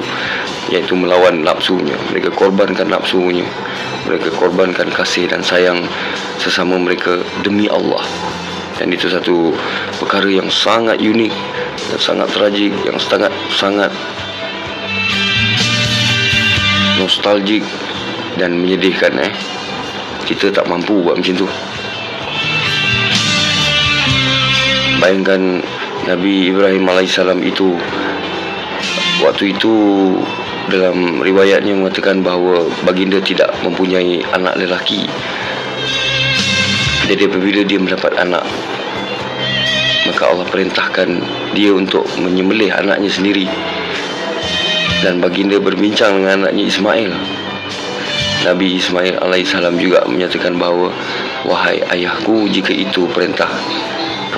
iaitu 0.68 0.92
melawan 0.92 1.40
nafsunya 1.40 1.96
mereka 2.12 2.28
korbankan 2.36 2.92
nafsunya 2.92 3.48
mereka 4.04 4.28
korbankan 4.36 4.88
kasih 4.92 5.28
dan 5.28 5.40
sayang 5.40 5.84
sesama 6.40 6.80
mereka 6.80 7.20
demi 7.44 7.68
Allah. 7.68 8.04
Dan 8.78 8.94
itu 8.94 9.10
satu 9.10 9.52
perkara 9.98 10.30
yang 10.30 10.48
sangat 10.48 11.02
unik 11.02 11.34
dan 11.92 11.98
sangat 11.98 12.28
tragik 12.30 12.72
yang 12.86 12.96
sangat 12.96 13.32
sangat 13.50 13.90
nostalgik 16.96 17.66
dan 18.38 18.56
menyedihkan 18.56 19.12
eh. 19.18 19.32
Kita 20.24 20.52
tak 20.52 20.68
mampu 20.68 21.00
buat 21.04 21.18
macam 21.18 21.34
tu. 21.36 21.48
Bayangkan 24.98 25.64
Nabi 26.08 26.48
Ibrahim 26.48 26.88
AS 26.88 27.20
itu 27.20 27.76
waktu 29.20 29.52
itu 29.52 29.72
dalam 30.72 31.20
riwayatnya 31.20 31.76
mengatakan 31.76 32.24
bahawa 32.24 32.64
baginda 32.88 33.20
tidak 33.20 33.52
mempunyai 33.60 34.24
anak 34.32 34.56
lelaki. 34.56 35.04
Jadi 37.12 37.28
apabila 37.28 37.60
dia 37.60 37.76
mendapat 37.76 38.16
anak 38.16 38.40
maka 40.08 40.32
Allah 40.32 40.48
perintahkan 40.48 41.20
dia 41.52 41.76
untuk 41.76 42.08
menyembelih 42.16 42.72
anaknya 42.72 43.12
sendiri. 43.12 43.44
Dan 45.04 45.20
baginda 45.20 45.60
berbincang 45.60 46.24
dengan 46.24 46.48
anaknya 46.48 46.72
Ismail. 46.72 47.12
Nabi 48.48 48.80
Ismail 48.80 49.20
alaihissalam 49.20 49.76
juga 49.76 50.08
menyatakan 50.08 50.56
bahawa 50.56 50.88
wahai 51.44 51.84
ayahku 51.92 52.48
jika 52.48 52.72
itu 52.72 53.04
perintah 53.12 53.52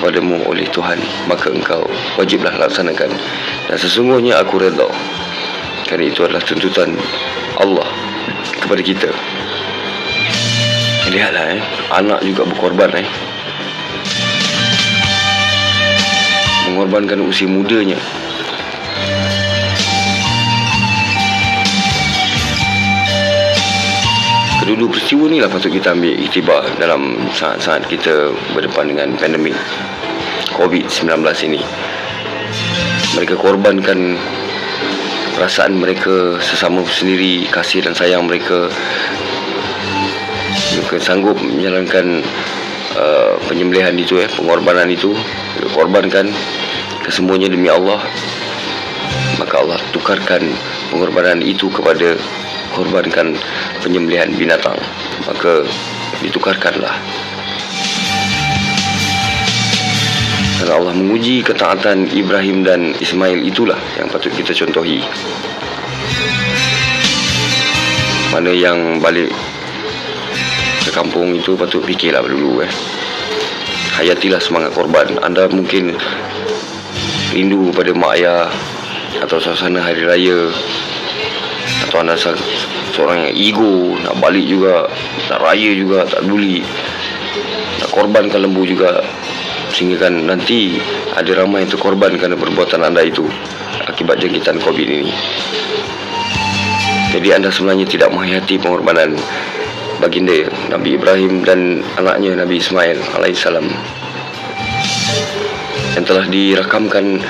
kepadamu 0.01 0.49
oleh 0.49 0.65
Tuhan 0.73 0.97
maka 1.29 1.53
engkau 1.53 1.85
wajiblah 2.17 2.57
laksanakan. 2.57 3.13
Dan 3.69 3.77
sesungguhnya 3.77 4.41
aku 4.41 4.57
redha 4.57 4.89
kerana 5.85 6.09
itu 6.09 6.25
adalah 6.25 6.41
tuntutan 6.41 6.97
Allah 7.61 7.85
kepada 8.65 8.81
kita. 8.81 9.13
Lihatlah 11.13 11.59
eh 11.59 11.61
anak 11.93 12.25
juga 12.25 12.49
berkorban 12.49 13.05
eh. 13.05 13.09
Mengorbankan 16.73 17.21
usia 17.27 17.51
mudanya. 17.51 18.01
Kedua-dua 24.63 24.93
peristiwa 24.95 25.27
ni 25.27 25.43
lah 25.43 25.51
patut 25.51 25.75
kita 25.75 25.99
ambil 25.99 26.15
iktibar 26.15 26.63
dalam 26.79 27.19
saat-saat 27.35 27.91
kita 27.91 28.31
berdepan 28.55 28.95
dengan 28.95 29.19
pandemik 29.19 29.59
COVID-19 30.57 31.23
ini. 31.47 31.61
Mereka 33.19 33.35
korbankan 33.39 34.17
perasaan 35.37 35.79
mereka 35.79 36.39
sesama 36.43 36.83
sendiri, 36.87 37.47
kasih 37.51 37.85
dan 37.85 37.95
sayang 37.95 38.27
mereka. 38.27 38.71
Mereka 40.79 40.97
sanggup 41.03 41.37
menjalankan 41.39 42.23
uh, 42.95 43.35
penyembelihan 43.51 43.95
itu, 43.99 44.23
eh, 44.23 44.31
pengorbanan 44.31 44.91
itu. 44.91 45.13
Mereka 45.59 45.71
korbankan 45.75 46.27
kesemuanya 47.03 47.51
demi 47.51 47.67
Allah. 47.67 47.99
Maka 49.39 49.55
Allah 49.63 49.81
tukarkan 49.91 50.47
pengorbanan 50.91 51.43
itu 51.43 51.67
kepada 51.73 52.15
korbankan 52.75 53.35
penyembelihan 53.83 54.31
binatang 54.35 54.79
maka 55.27 55.67
ditukarkanlah 56.23 56.95
Karena 60.61 60.77
Allah 60.77 60.93
menguji 60.93 61.41
ketaatan 61.41 62.13
Ibrahim 62.13 62.61
dan 62.69 62.93
Ismail 63.01 63.41
itulah 63.49 63.81
yang 63.97 64.13
patut 64.13 64.29
kita 64.29 64.53
contohi. 64.53 65.01
Mana 68.29 68.53
yang 68.53 69.01
balik 69.01 69.33
ke 70.85 70.93
kampung 70.93 71.33
itu 71.33 71.57
patut 71.57 71.81
fikirlah 71.81 72.21
dulu 72.21 72.61
eh. 72.61 72.73
Hayatilah 73.97 74.37
semangat 74.37 74.77
korban. 74.77 75.17
Anda 75.25 75.49
mungkin 75.49 75.97
rindu 77.33 77.73
pada 77.73 77.97
mak 77.97 78.21
ayah 78.21 78.53
atau 79.25 79.41
suasana 79.41 79.81
hari 79.81 80.05
raya 80.05 80.53
atau 81.89 82.05
anda 82.05 82.15
se- 82.21 82.37
seorang 82.93 83.31
yang 83.31 83.35
ego 83.35 83.97
nak 84.03 84.19
balik 84.21 84.45
juga 84.45 84.87
nak 85.33 85.41
raya 85.41 85.71
juga 85.73 86.05
tak 86.07 86.23
peduli 86.27 86.63
nak 87.81 87.91
korbankan 87.91 88.45
lembu 88.45 88.63
juga 88.67 89.03
sehingga 89.71 90.11
kan 90.11 90.15
nanti 90.27 90.77
ada 91.15 91.31
ramai 91.39 91.65
yang 91.65 91.71
terkorban 91.73 92.19
kerana 92.19 92.37
perbuatan 92.37 92.83
anda 92.83 93.01
itu 93.07 93.25
akibat 93.87 94.21
jangkitan 94.21 94.59
COVID 94.61 94.87
ini. 94.87 95.13
Jadi 97.11 97.29
anda 97.35 97.51
sebenarnya 97.51 97.87
tidak 97.91 98.15
menghayati 98.15 98.59
pengorbanan 98.63 99.19
baginda 99.99 100.47
Nabi 100.71 100.95
Ibrahim 100.97 101.43
dan 101.43 101.83
anaknya 101.99 102.39
Nabi 102.39 102.57
Ismail 102.63 102.99
alaihissalam 103.19 103.67
yang 105.99 106.05
telah 106.07 106.25
dirakamkan 106.31 107.21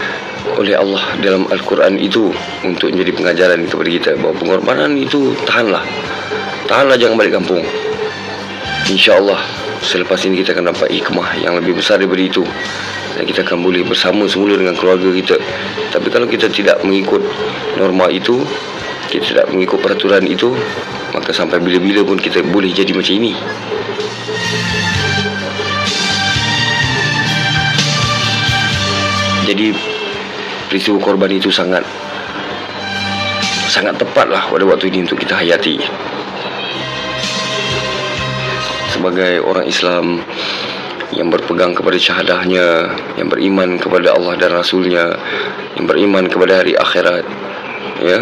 oleh 0.60 0.76
Allah 0.76 1.02
dalam 1.18 1.48
Al-Quran 1.48 1.96
itu 1.96 2.30
untuk 2.62 2.92
menjadi 2.92 3.12
pengajaran 3.16 3.60
kepada 3.66 3.90
kita 3.90 4.10
bahawa 4.20 4.34
pengorbanan 4.36 4.90
itu 4.94 5.32
tahanlah 5.48 5.82
tahanlah 6.68 6.94
jangan 7.00 7.16
balik 7.16 7.40
kampung 7.40 7.64
InsyaAllah 8.86 9.40
selepas 9.80 10.20
ini 10.28 10.40
kita 10.44 10.52
akan 10.56 10.72
dapat 10.72 10.88
hikmah 10.92 11.40
yang 11.40 11.56
lebih 11.56 11.76
besar 11.76 11.98
daripada 12.00 12.22
itu. 12.22 12.44
Dan 13.16 13.26
kita 13.26 13.42
akan 13.42 13.64
boleh 13.64 13.82
bersama 13.84 14.24
semula 14.30 14.54
dengan 14.56 14.76
keluarga 14.78 15.10
kita. 15.10 15.36
Tapi 15.90 16.08
kalau 16.08 16.30
kita 16.30 16.46
tidak 16.48 16.80
mengikut 16.86 17.20
norma 17.76 18.06
itu 18.12 18.40
kita 19.10 19.26
tidak 19.26 19.46
mengikut 19.50 19.82
peraturan 19.82 20.22
itu 20.22 20.54
maka 21.10 21.34
sampai 21.34 21.58
bila-bila 21.58 22.06
pun 22.06 22.14
kita 22.14 22.46
boleh 22.46 22.70
jadi 22.70 22.94
macam 22.94 23.14
ini. 23.18 23.34
Jadi 29.50 29.74
peristiwa 30.70 31.02
korban 31.02 31.34
itu 31.34 31.50
sangat 31.50 31.82
sangat 33.66 33.98
tepatlah 33.98 34.46
pada 34.46 34.62
waktu 34.62 34.94
ini 34.94 35.02
untuk 35.02 35.18
kita 35.18 35.34
hayati 35.34 35.82
sebagai 39.00 39.40
orang 39.40 39.64
Islam 39.64 40.20
yang 41.16 41.32
berpegang 41.32 41.72
kepada 41.72 41.96
syahadahnya, 41.96 42.92
yang 43.16 43.32
beriman 43.32 43.80
kepada 43.80 44.12
Allah 44.12 44.36
dan 44.36 44.52
Rasulnya, 44.52 45.16
yang 45.80 45.88
beriman 45.88 46.28
kepada 46.28 46.60
hari 46.60 46.76
akhirat. 46.76 47.24
Ya, 48.04 48.20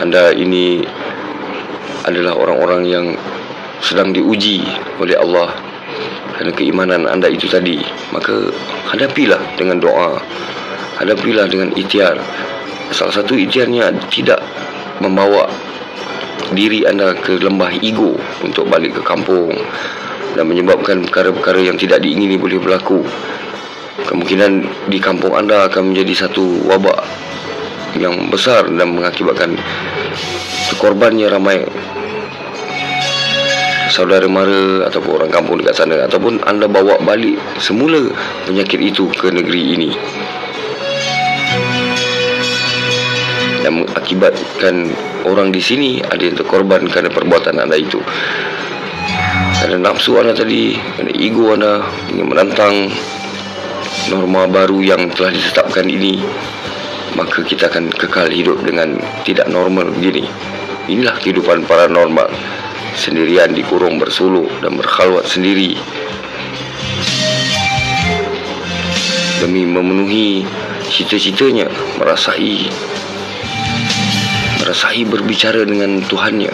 anda 0.00 0.32
ini 0.32 0.80
adalah 2.08 2.40
orang-orang 2.40 2.88
yang 2.88 3.06
sedang 3.84 4.16
diuji 4.16 4.64
oleh 4.96 5.12
Allah 5.20 5.52
kerana 6.32 6.52
keimanan 6.56 7.04
anda 7.04 7.28
itu 7.28 7.44
tadi. 7.44 7.84
Maka 8.16 8.48
hadapilah 8.96 9.60
dengan 9.60 9.76
doa, 9.76 10.24
hadapilah 11.04 11.44
dengan 11.52 11.68
ikhtiar. 11.76 12.16
Salah 12.96 13.12
satu 13.12 13.36
ikhtiarnya 13.36 13.92
tidak 14.08 14.40
membawa 15.04 15.52
diri 16.52 16.84
anda 16.84 17.16
ke 17.16 17.40
lembah 17.40 17.72
ego 17.80 18.12
untuk 18.44 18.68
balik 18.68 19.00
ke 19.00 19.02
kampung 19.06 19.54
dan 20.34 20.44
menyebabkan 20.44 21.06
perkara-perkara 21.08 21.64
yang 21.64 21.78
tidak 21.80 22.04
diingini 22.04 22.36
boleh 22.36 22.60
berlaku. 22.60 23.00
Kemungkinan 24.04 24.66
di 24.90 24.98
kampung 25.00 25.32
anda 25.38 25.70
akan 25.70 25.94
menjadi 25.94 26.26
satu 26.26 26.66
wabak 26.68 27.00
yang 27.96 28.28
besar 28.28 28.66
dan 28.66 28.90
mengakibatkan 28.90 29.54
korbannya 30.82 31.30
ramai 31.30 31.62
saudara 33.94 34.26
mara 34.26 34.90
ataupun 34.90 35.22
orang 35.22 35.30
kampung 35.30 35.62
dekat 35.62 35.78
sana 35.78 36.02
ataupun 36.10 36.42
anda 36.50 36.66
bawa 36.66 36.98
balik 37.06 37.38
semula 37.62 38.10
penyakit 38.42 38.82
itu 38.82 39.06
ke 39.14 39.30
negeri 39.30 39.78
ini 39.78 39.90
dan 43.64 43.80
mengakibatkan 43.80 44.92
orang 45.24 45.48
di 45.48 45.64
sini 45.64 46.04
ada 46.04 46.20
yang 46.20 46.36
terkorban 46.36 46.84
kerana 46.92 47.08
perbuatan 47.08 47.56
anda 47.56 47.80
itu. 47.80 47.96
Kerana 49.56 49.80
nafsu 49.80 50.20
anda 50.20 50.36
tadi 50.36 50.76
kerana 50.76 51.12
ego 51.16 51.56
anda 51.56 51.80
ingin 52.12 52.28
menantang 52.28 52.92
norma 54.12 54.44
baru 54.44 54.84
yang 54.84 55.08
telah 55.16 55.32
ditetapkan 55.32 55.88
ini 55.88 56.20
maka 57.16 57.46
kita 57.46 57.70
akan 57.70 57.88
kekal 57.94 58.26
hidup 58.28 58.60
dengan 58.66 58.98
tidak 59.24 59.46
normal 59.48 59.88
begini. 59.94 60.26
Inilah 60.90 61.16
kehidupan 61.22 61.64
paranormal. 61.64 62.28
Sendirian 62.94 63.50
dikurung 63.50 63.98
bersuluk 63.98 64.46
dan 64.62 64.78
berkhalwat 64.78 65.26
sendiri. 65.26 65.74
Demi 69.42 69.66
memenuhi 69.66 70.46
cita-citanya 70.86 71.66
merasai 71.98 72.70
merasai 74.64 75.04
berbicara 75.04 75.60
dengan 75.68 76.00
Tuhannya 76.08 76.48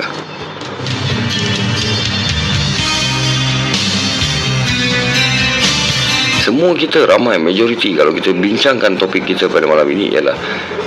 semua 6.42 6.74
kita 6.74 7.06
ramai 7.06 7.38
majoriti 7.38 7.94
kalau 7.94 8.10
kita 8.10 8.34
bincangkan 8.34 8.98
topik 8.98 9.30
kita 9.30 9.46
pada 9.46 9.70
malam 9.70 9.86
ini 9.94 10.10
ialah 10.10 10.34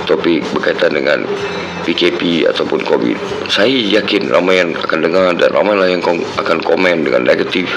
topik 0.04 0.44
berkaitan 0.52 0.92
dengan 0.92 1.24
PKP 1.88 2.48
ataupun 2.48 2.80
COVID. 2.84 3.48
Saya 3.48 3.72
yakin 3.72 4.32
ramai 4.32 4.60
yang 4.60 4.72
akan 4.72 5.04
dengar 5.04 5.32
dan 5.36 5.52
ramailah 5.52 5.88
yang 5.88 6.00
akan 6.40 6.58
komen 6.64 7.04
dengan 7.04 7.28
negatif. 7.28 7.68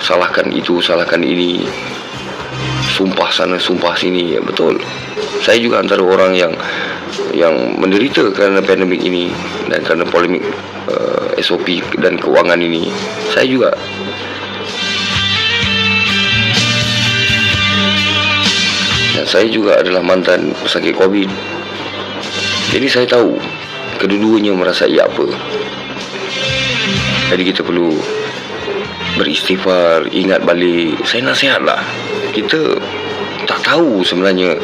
Salahkan 0.00 0.52
itu, 0.52 0.80
salahkan 0.84 1.24
ini. 1.24 1.64
Sumpah 2.94 3.30
sana, 3.32 3.56
sumpah 3.56 3.94
sini. 3.96 4.36
Ya, 4.36 4.40
betul. 4.42 4.80
Saya 5.40 5.56
juga 5.60 5.80
antara 5.80 6.04
orang 6.04 6.36
yang 6.36 6.52
yang 7.34 7.78
menderita 7.78 8.26
kerana 8.34 8.62
pandemik 8.62 9.02
ini 9.02 9.30
dan 9.70 9.82
kerana 9.86 10.04
polemik 10.06 10.42
uh, 10.90 11.32
SOP 11.38 11.80
dan 11.98 12.18
keuangan 12.18 12.58
ini. 12.58 12.90
Saya 13.30 13.46
juga 13.46 13.70
Dan 19.20 19.28
saya 19.28 19.52
juga 19.52 19.76
adalah 19.76 20.00
mantan 20.00 20.56
pesakit 20.64 20.96
COVID. 20.96 21.28
Jadi 22.72 22.86
saya 22.88 23.04
tahu 23.04 23.36
kedua-duanya 24.00 24.56
merasai 24.56 24.96
apa. 24.96 25.28
Jadi 27.28 27.42
kita 27.52 27.60
perlu 27.60 28.00
beristighfar, 29.18 30.10
ingat 30.12 30.44
balik. 30.44 31.00
Saya 31.06 31.26
nasihatlah. 31.26 31.82
Kita 32.30 32.78
tak 33.48 33.66
tahu 33.66 34.06
sebenarnya 34.06 34.54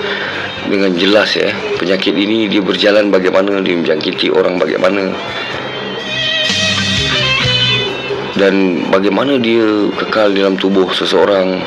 dengan 0.67 0.93
jelas 0.99 1.35
ya 1.39 1.55
penyakit 1.79 2.15
ini 2.15 2.51
dia 2.51 2.63
berjalan 2.63 3.11
bagaimana 3.11 3.63
dia 3.63 3.79
menjangkiti 3.79 4.35
orang 4.35 4.59
bagaimana 4.59 5.15
dan 8.37 8.85
bagaimana 8.93 9.41
dia 9.41 9.89
kekal 9.97 10.35
dalam 10.35 10.59
tubuh 10.59 10.91
seseorang 10.93 11.63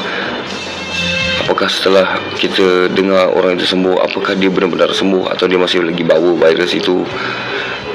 apakah 1.41 1.65
setelah 1.65 2.21
kita 2.37 2.91
dengar 2.93 3.33
orang 3.33 3.57
itu 3.57 3.65
sembuh 3.65 4.05
apakah 4.05 4.37
dia 4.37 4.53
benar-benar 4.53 4.93
sembuh 4.93 5.33
atau 5.33 5.49
dia 5.49 5.57
masih 5.57 5.81
lagi 5.81 6.05
bawa 6.05 6.37
virus 6.37 6.77
itu 6.77 7.01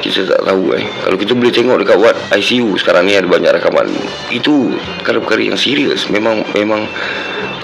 kita 0.05 0.28
tak 0.28 0.44
tahu 0.44 0.76
eh. 0.76 0.84
Kalau 0.84 1.16
kita 1.16 1.32
boleh 1.32 1.48
tengok 1.48 1.80
dekat 1.80 1.96
ward 1.96 2.16
ICU 2.36 2.76
sekarang 2.76 3.09
ni 3.09 3.16
ada 3.16 3.24
banyak 3.24 3.57
rakaman. 3.57 3.88
Itu 4.28 4.76
perkara-perkara 5.00 5.48
yang 5.48 5.57
serius. 5.57 6.12
Memang 6.12 6.44
memang 6.52 6.84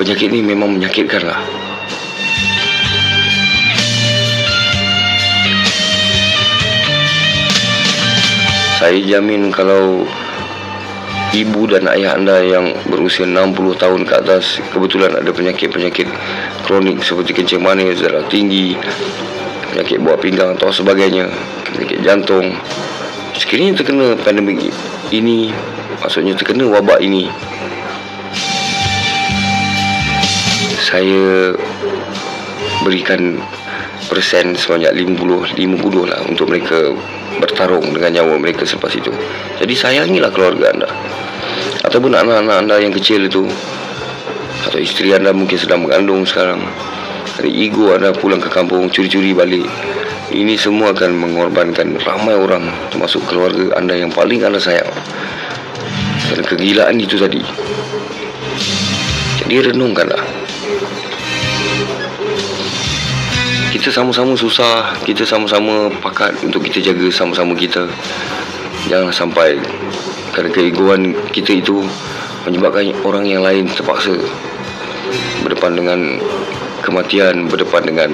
penyakit 0.01 0.33
ni 0.33 0.41
memang 0.41 0.73
menyakitkan 0.73 1.29
lah. 1.29 1.37
Saya 8.81 8.97
jamin 9.05 9.53
kalau 9.53 10.09
ibu 11.37 11.69
dan 11.69 11.85
ayah 11.93 12.17
anda 12.17 12.41
yang 12.41 12.73
berusia 12.89 13.29
60 13.29 13.77
tahun 13.77 14.09
ke 14.09 14.15
atas 14.25 14.65
kebetulan 14.73 15.13
ada 15.13 15.29
penyakit-penyakit 15.29 16.09
kronik 16.65 17.05
seperti 17.05 17.37
kencing 17.37 17.61
manis, 17.61 18.01
darah 18.01 18.25
tinggi, 18.33 18.73
penyakit 19.69 20.01
buah 20.01 20.17
pinggang 20.17 20.57
atau 20.57 20.73
sebagainya, 20.73 21.29
penyakit 21.81 22.05
jantung. 22.05 22.53
Sekiranya 23.41 23.73
terkena 23.73 24.13
pandemik 24.21 24.69
ini, 25.09 25.49
maksudnya 26.05 26.37
terkena 26.37 26.69
wabak 26.69 27.01
ini, 27.01 27.33
saya 30.77 31.57
berikan 32.85 33.41
persen 34.13 34.53
sebanyak 34.53 34.93
50 34.93 35.57
50 35.57 36.11
lah 36.11 36.21
untuk 36.29 36.53
mereka 36.53 36.93
bertarung 37.41 37.97
dengan 37.97 38.21
nyawa 38.21 38.37
mereka 38.37 38.69
selepas 38.69 38.93
itu. 38.93 39.09
Jadi 39.57 39.73
sayangilah 39.73 40.29
keluarga 40.29 40.77
anda. 40.77 40.91
Ataupun 41.81 42.13
anak-anak 42.13 42.57
anda 42.61 42.77
yang 42.77 42.93
kecil 42.93 43.25
itu 43.25 43.49
atau 44.69 44.77
isteri 44.77 45.17
anda 45.17 45.33
mungkin 45.33 45.57
sedang 45.57 45.89
mengandung 45.89 46.29
sekarang. 46.29 46.61
Ada 47.41 47.49
ego 47.49 47.97
anda 47.97 48.13
pulang 48.13 48.43
ke 48.43 48.53
kampung 48.53 48.93
curi-curi 48.93 49.33
balik. 49.33 49.65
Ini 50.31 50.55
semua 50.55 50.95
akan 50.95 51.11
mengorbankan 51.19 51.99
ramai 52.07 52.39
orang 52.39 52.71
termasuk 52.95 53.19
keluarga 53.27 53.75
anda 53.75 53.99
yang 53.99 54.15
paling 54.15 54.39
anda 54.47 54.63
sayang. 54.63 54.87
Kerana 56.31 56.47
kegilaan 56.47 57.03
itu 57.03 57.19
tadi. 57.19 57.43
Jadi 59.43 59.75
renungkanlah. 59.75 60.23
Kita 63.75 63.91
sama-sama 63.91 64.39
susah, 64.39 64.95
kita 65.03 65.27
sama-sama 65.27 65.91
pakat 65.99 66.39
untuk 66.47 66.63
kita 66.63 66.79
jaga 66.79 67.11
sama-sama 67.11 67.59
kita. 67.59 67.91
Jangan 68.87 69.11
sampai 69.11 69.59
kerana 70.31 70.55
keegoan 70.55 71.11
kita 71.35 71.59
itu 71.59 71.83
menyebabkan 72.47 72.95
orang 73.03 73.27
yang 73.27 73.43
lain 73.43 73.67
terpaksa 73.67 74.15
berdepan 75.43 75.75
dengan 75.75 76.23
kematian, 76.87 77.51
berdepan 77.51 77.83
dengan 77.83 78.11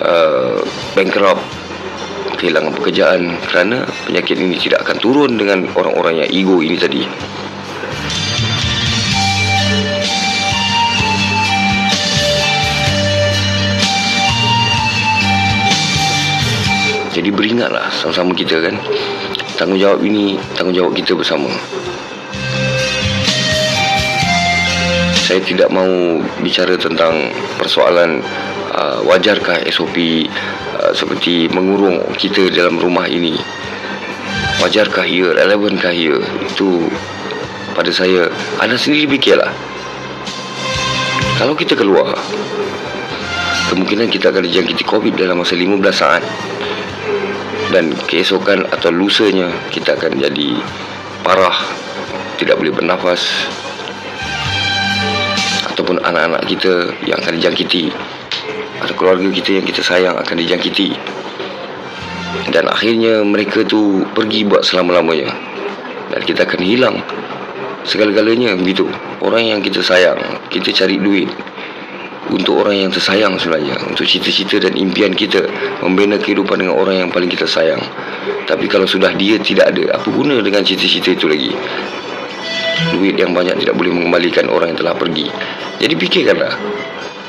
uh, 0.00 0.60
bankrupt, 0.96 1.44
kehilangan 2.40 2.72
pekerjaan 2.72 3.36
kerana 3.44 3.84
penyakit 4.08 4.36
ini 4.40 4.56
tidak 4.56 4.88
akan 4.88 4.96
turun 5.00 5.32
dengan 5.36 5.68
orang-orang 5.76 6.24
yang 6.24 6.30
ego 6.32 6.64
ini 6.64 6.76
tadi. 6.80 7.02
Jadi 17.10 17.36
beringatlah 17.36 17.90
sama-sama 17.92 18.32
kita 18.32 18.64
kan 18.64 18.80
Tanggungjawab 19.60 20.00
ini 20.00 20.40
Tanggungjawab 20.56 20.96
kita 20.96 21.12
bersama 21.12 21.52
Saya 25.30 25.46
tidak 25.46 25.70
mahu 25.70 26.26
bicara 26.42 26.74
tentang 26.74 27.30
persoalan 27.54 28.18
uh, 28.74 28.98
Wajarkah 29.06 29.62
SOP 29.70 30.26
uh, 30.26 30.90
seperti 30.90 31.46
mengurung 31.54 32.02
kita 32.18 32.50
dalam 32.50 32.82
rumah 32.82 33.06
ini? 33.06 33.38
Wajarkah 34.58 35.06
ia, 35.06 35.30
relevankah 35.30 35.94
ia? 35.94 36.18
Itu 36.50 36.90
pada 37.78 37.94
saya 37.94 38.26
Anda 38.58 38.74
sendiri 38.74 39.06
fikirlah. 39.06 39.54
Kalau 41.38 41.54
kita 41.54 41.78
keluar 41.78 42.10
Kemungkinan 43.70 44.10
kita 44.10 44.34
akan 44.34 44.50
dijangkiti 44.50 44.82
COVID 44.82 45.14
dalam 45.14 45.46
masa 45.46 45.54
15 45.54 45.78
saat. 45.94 46.26
Dan 47.70 47.94
keesokan 48.10 48.66
atau 48.66 48.90
lusanya 48.90 49.46
kita 49.70 49.94
akan 49.94 50.18
jadi 50.18 50.58
parah 51.22 51.54
tidak 52.34 52.58
boleh 52.58 52.74
bernafas 52.74 53.46
ataupun 55.80 55.96
anak-anak 56.04 56.44
kita 56.44 56.92
yang 57.08 57.16
akan 57.24 57.40
dijangkiti. 57.40 57.88
Atau 58.84 58.92
keluarga 59.00 59.32
kita 59.32 59.56
yang 59.56 59.64
kita 59.64 59.80
sayang 59.80 60.12
akan 60.12 60.36
dijangkiti. 60.36 60.92
Dan 62.52 62.68
akhirnya 62.68 63.24
mereka 63.24 63.64
tu 63.64 64.04
pergi 64.12 64.44
buat 64.44 64.60
selama-lamanya. 64.60 65.32
Dan 66.12 66.20
kita 66.28 66.44
akan 66.44 66.60
hilang 66.60 67.00
segala-galanya 67.88 68.60
begitu. 68.60 68.84
Orang 69.24 69.40
yang 69.40 69.64
kita 69.64 69.80
sayang 69.80 70.20
kita 70.52 70.68
cari 70.76 71.00
duit. 71.00 71.32
Untuk 72.28 72.60
orang 72.60 72.86
yang 72.86 72.90
tersayang 72.92 73.40
sebenarnya. 73.40 73.80
Untuk 73.88 74.04
cita-cita 74.04 74.60
dan 74.60 74.76
impian 74.76 75.16
kita 75.16 75.48
membina 75.80 76.20
kehidupan 76.20 76.60
dengan 76.60 76.76
orang 76.76 77.00
yang 77.00 77.08
paling 77.08 77.32
kita 77.32 77.48
sayang. 77.48 77.80
Tapi 78.44 78.68
kalau 78.68 78.84
sudah 78.84 79.16
dia 79.16 79.40
tidak 79.40 79.72
ada 79.72 79.96
apa 79.96 80.08
guna 80.12 80.44
dengan 80.44 80.60
cita-cita 80.60 81.16
itu 81.16 81.24
lagi 81.24 81.56
duit 82.96 83.16
yang 83.16 83.36
banyak 83.36 83.56
tidak 83.60 83.76
boleh 83.76 83.92
mengembalikan 83.92 84.48
orang 84.48 84.74
yang 84.74 84.78
telah 84.80 84.94
pergi. 84.96 85.28
Jadi 85.80 85.94
fikirkanlah. 85.96 86.54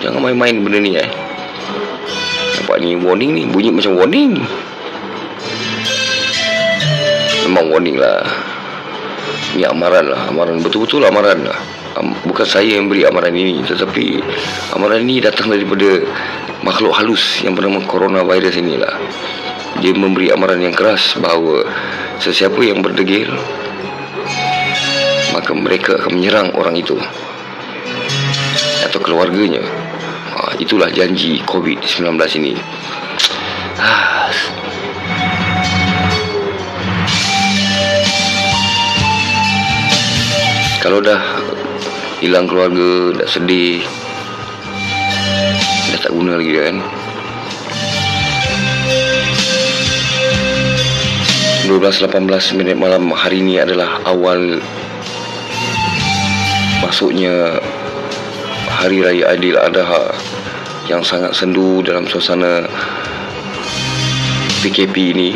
Jangan 0.02 0.20
main-main 0.20 0.60
benda 0.64 0.80
ni 0.82 0.98
eh. 0.98 1.10
Nampak 2.58 2.78
ni 2.82 2.98
warning 2.98 3.32
ni 3.38 3.44
bunyi 3.48 3.70
macam 3.70 3.96
warning. 3.96 4.42
Memang 7.48 7.66
warning 7.70 7.98
lah. 8.00 8.26
Ni 9.56 9.64
amaran 9.68 10.10
lah. 10.10 10.32
Amaran 10.32 10.60
betul-betul 10.64 11.06
amaran 11.06 11.46
lah. 11.46 11.60
Bukan 12.24 12.48
saya 12.48 12.80
yang 12.80 12.88
beri 12.88 13.04
amaran 13.04 13.36
ini 13.36 13.62
tetapi 13.68 14.24
amaran 14.74 15.04
ini 15.04 15.20
datang 15.20 15.52
daripada 15.52 16.02
makhluk 16.64 16.96
halus 16.96 17.44
yang 17.44 17.54
bernama 17.54 17.84
coronavirus 17.84 18.64
inilah. 18.64 18.96
Dia 19.84 19.92
memberi 19.96 20.32
amaran 20.32 20.64
yang 20.64 20.72
keras 20.76 21.20
bahawa 21.20 21.68
sesiapa 22.20 22.60
yang 22.64 22.80
berdegil 22.80 23.28
maka 25.32 25.52
mereka 25.56 26.00
akan 26.00 26.20
menyerang 26.20 26.52
orang 26.56 26.76
itu. 26.76 26.96
Atau 28.88 29.00
keluarganya. 29.00 29.64
Ha, 30.32 30.56
itulah 30.60 30.92
janji 30.92 31.40
COVID-19 31.44 32.16
ini. 32.40 32.54
Kalau 40.82 40.98
dah 40.98 41.22
hilang 42.18 42.50
keluarga 42.50 43.14
dah 43.22 43.30
sedih 43.30 43.86
dah 45.94 46.00
tak 46.02 46.10
guna 46.10 46.42
lagi 46.42 46.54
kan? 46.58 46.76
12.18 51.70 52.58
minit 52.58 52.76
malam 52.82 53.14
hari 53.14 53.46
ini 53.46 53.62
adalah 53.62 54.02
awal 54.10 54.58
masuknya 56.82 57.62
Hari 58.82 59.06
Raya 59.06 59.38
Adil 59.38 59.56
Adha 59.56 60.12
yang 60.90 61.06
sangat 61.06 61.38
sendu 61.38 61.86
dalam 61.86 62.10
suasana 62.10 62.66
PKP 64.66 64.96
ini 65.14 65.30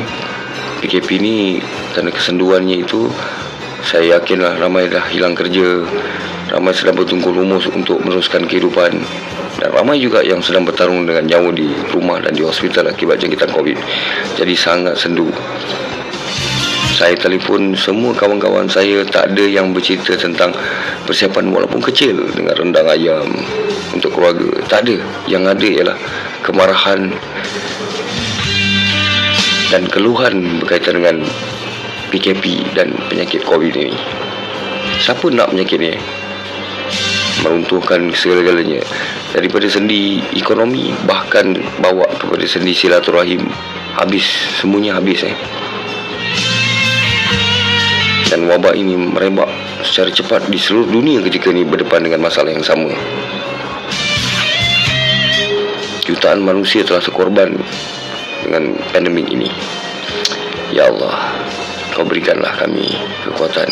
PKP 0.81 1.21
ini 1.21 1.61
kerana 1.93 2.09
kesenduannya 2.09 2.81
itu 2.81 3.07
saya 3.85 4.17
yakinlah 4.17 4.57
ramai 4.57 4.89
dah 4.89 5.05
hilang 5.13 5.37
kerja 5.37 5.85
ramai 6.49 6.73
sedang 6.73 6.97
bertunggu 6.97 7.29
lumus 7.29 7.69
untuk 7.69 8.01
meneruskan 8.01 8.49
kehidupan 8.49 9.01
dan 9.61 9.69
ramai 9.71 10.01
juga 10.01 10.25
yang 10.25 10.43
sedang 10.43 10.67
bertarung 10.67 11.07
dengan 11.07 11.23
nyawa 11.23 11.53
di 11.55 11.69
rumah 11.93 12.19
dan 12.19 12.35
di 12.35 12.43
hospital 12.43 12.91
akibat 12.91 13.23
jangkitan 13.23 13.55
COVID. 13.55 13.77
Jadi 14.35 14.53
sangat 14.53 14.99
sendu. 14.99 15.31
Saya 17.05 17.21
telefon 17.21 17.77
semua 17.77 18.17
kawan-kawan 18.17 18.65
saya 18.65 19.05
tak 19.05 19.29
ada 19.29 19.45
yang 19.45 19.77
bercerita 19.77 20.17
tentang 20.17 20.49
persiapan 21.05 21.53
walaupun 21.53 21.77
kecil 21.77 22.17
dengan 22.33 22.57
rendang 22.57 22.89
ayam 22.89 23.29
untuk 23.93 24.17
keluarga. 24.17 24.49
Tak 24.65 24.89
ada. 24.89 24.97
Yang 25.29 25.43
ada 25.53 25.67
ialah 25.69 25.97
kemarahan 26.41 27.13
dan 29.69 29.85
keluhan 29.93 30.57
berkaitan 30.65 30.97
dengan 30.97 31.21
PKP 32.09 32.73
dan 32.73 32.97
penyakit 33.05 33.45
COVID 33.45 33.85
ini. 33.85 33.93
Siapa 34.97 35.29
nak 35.29 35.53
penyakit 35.53 35.77
ni? 35.77 35.93
meruntuhkan 37.45 38.09
segala-galanya 38.17 38.81
daripada 39.29 39.69
sendi 39.69 40.17
ekonomi 40.33 40.89
bahkan 41.05 41.53
bawa 41.77 42.09
kepada 42.17 42.41
sendi 42.49 42.73
silaturahim 42.73 43.45
habis 43.93 44.25
semuanya 44.57 44.97
habis 44.97 45.21
eh 45.29 45.37
dan 48.31 48.49
wabak 48.49 48.73
ini 48.73 48.97
merebak 48.97 49.47
secara 49.85 50.09
cepat 50.09 50.49
di 50.49 50.57
seluruh 50.57 50.89
dunia 50.89 51.21
ketika 51.25 51.53
ini 51.53 51.65
berdepan 51.65 52.05
dengan 52.05 52.25
masalah 52.25 52.49
yang 52.51 52.65
sama 52.65 52.91
jutaan 56.05 56.41
manusia 56.45 56.85
telah 56.85 57.01
terkorban 57.01 57.57
dengan 58.45 58.77
pandemik 58.93 59.29
ini 59.29 59.49
ya 60.73 60.89
Allah 60.89 61.33
kau 61.93 62.05
berikanlah 62.05 62.53
kami 62.57 62.93
kekuatan 63.25 63.69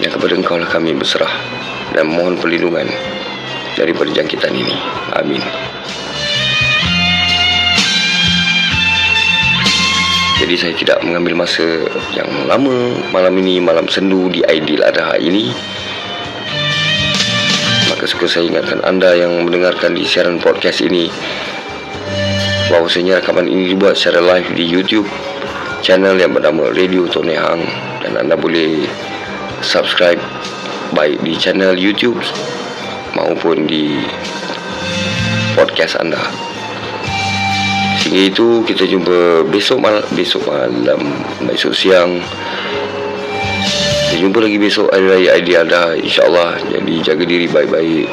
yang 0.00 0.12
kepada 0.16 0.32
engkau 0.32 0.56
lah 0.56 0.68
kami 0.68 0.96
berserah 0.96 1.32
dan 1.92 2.08
mohon 2.08 2.38
perlindungan 2.40 2.88
daripada 3.76 4.10
jangkitan 4.12 4.52
ini. 4.54 4.76
Amin. 5.16 5.42
Jadi 10.40 10.54
saya 10.56 10.72
tidak 10.72 11.04
mengambil 11.04 11.44
masa 11.44 11.84
yang 12.16 12.48
lama 12.48 12.96
malam 13.12 13.36
ini, 13.44 13.60
malam 13.60 13.84
sendu 13.92 14.32
di 14.32 14.40
Aidil 14.48 14.80
Adha 14.80 15.20
ini. 15.20 15.52
Maka 17.92 18.08
suka 18.08 18.24
saya 18.24 18.48
ingatkan 18.48 18.80
anda 18.80 19.12
yang 19.12 19.44
mendengarkan 19.44 19.92
di 19.92 20.08
siaran 20.08 20.40
podcast 20.40 20.80
ini 20.80 21.12
bahawasanya 22.72 23.20
rakaman 23.20 23.52
ini 23.52 23.76
dibuat 23.76 24.00
secara 24.00 24.24
live 24.24 24.48
di 24.56 24.64
YouTube 24.64 25.10
channel 25.84 26.16
yang 26.16 26.32
bernama 26.32 26.72
Radio 26.72 27.04
Tone 27.04 27.36
Hang 27.36 27.60
dan 28.00 28.16
anda 28.16 28.32
boleh 28.32 28.88
subscribe 29.60 30.22
baik 30.96 31.20
di 31.20 31.36
channel 31.36 31.76
YouTube 31.76 32.22
maupun 33.12 33.68
di 33.68 34.00
podcast 35.52 36.00
anda. 36.00 36.49
Sehingga 38.10 38.26
itu 38.26 38.46
kita 38.66 38.90
jumpa 38.90 39.46
besok 39.54 39.78
malam, 39.78 40.02
besok 40.18 40.42
malam, 40.50 40.98
besok 41.46 41.70
siang. 41.70 42.18
Kita 44.10 44.18
jumpa 44.18 44.42
lagi 44.42 44.58
besok 44.58 44.90
hari 44.90 45.06
raya 45.06 45.38
Aidiladha 45.38 45.94
insya-Allah. 45.94 46.58
Jadi 46.74 47.06
jaga 47.06 47.22
diri 47.22 47.46
baik-baik. 47.46 48.10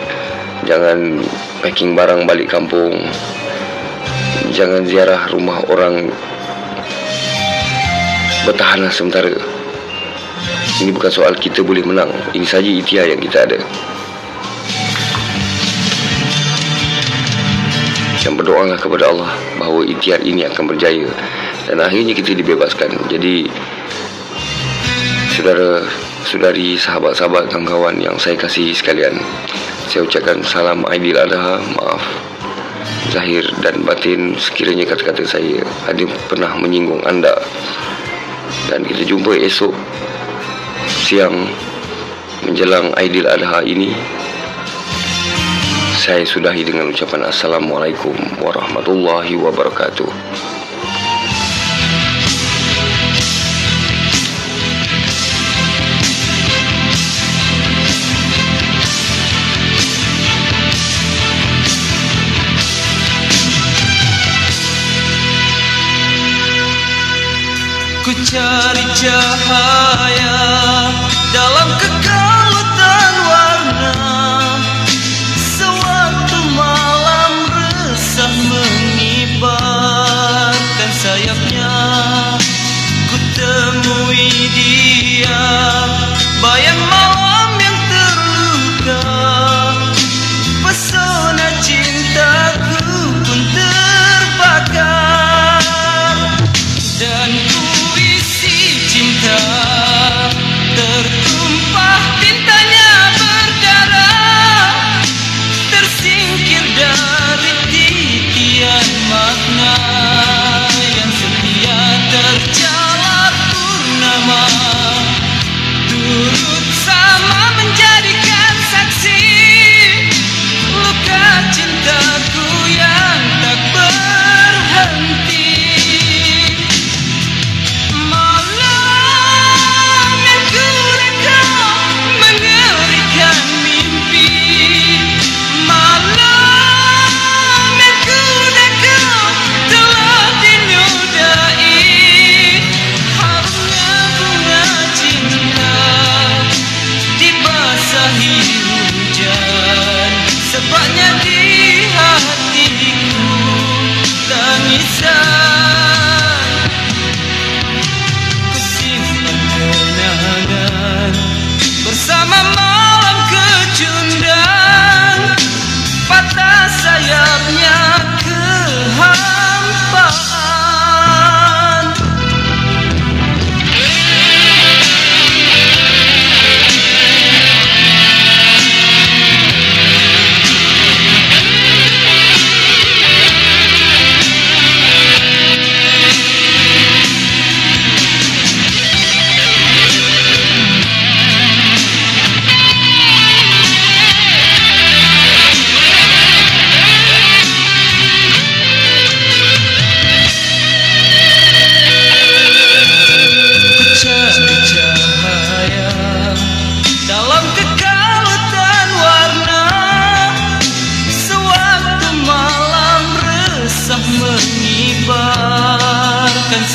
Jangan 0.69 1.17
packing 1.65 1.97
barang 1.97 2.29
balik 2.29 2.45
kampung. 2.45 2.93
Jangan 4.53 4.85
ziarah 4.85 5.25
rumah 5.33 5.65
orang 5.65 6.13
Bertahanlah 8.45 8.93
sementara 8.93 9.33
Ini 10.79 10.93
bukan 10.95 11.11
soal 11.11 11.35
kita 11.35 11.65
boleh 11.65 11.83
menang 11.83 12.07
Ini 12.31 12.47
saja 12.47 12.69
ikhtiar 12.69 13.11
yang 13.11 13.19
kita 13.19 13.43
ada 13.43 13.59
Dan 18.27 18.35
berdoalah 18.35 18.75
kepada 18.75 19.07
Allah 19.07 19.31
Bahawa 19.55 19.87
ikhtiar 19.87 20.19
ini 20.19 20.43
akan 20.43 20.67
berjaya. 20.67 21.07
Dan 21.63 21.79
akhirnya 21.79 22.11
kita 22.11 22.35
dibebaskan. 22.35 23.07
Jadi 23.07 23.47
Saudara 25.31 25.87
Saudari, 26.27 26.75
sahabat-sahabat, 26.75 27.47
kawan-kawan 27.47 27.95
yang 28.03 28.19
saya 28.19 28.35
kasih 28.35 28.75
sekalian 28.75 29.15
Saya 29.87 30.03
ucapkan 30.03 30.43
salam 30.43 30.83
Aidiladha 30.91 31.63
Maaf 31.79 32.03
Zahir 33.15 33.47
dan 33.63 33.87
batin. 33.87 34.35
Sekiranya 34.35 34.83
kata-kata 34.83 35.23
saya 35.23 35.63
ada 35.87 36.03
pernah 36.27 36.51
menyinggung 36.59 36.99
anda. 37.07 37.31
Dan 38.67 38.83
kita 38.83 39.07
jumpa 39.07 39.39
esok 39.39 39.71
siang 41.07 41.47
menjelang 42.43 42.91
Aidil 42.99 43.23
Adha 43.23 43.63
ini 43.63 43.95
saya 46.07 46.23
sudahi 46.23 46.63
dengan 46.63 46.87
ucapan 46.87 47.27
Assalamualaikum 47.27 48.15
warahmatullahi 48.39 49.35
wabarakatuh. 49.35 50.07
Ku 68.07 68.11
cari 68.23 68.85
cahaya 68.95 70.35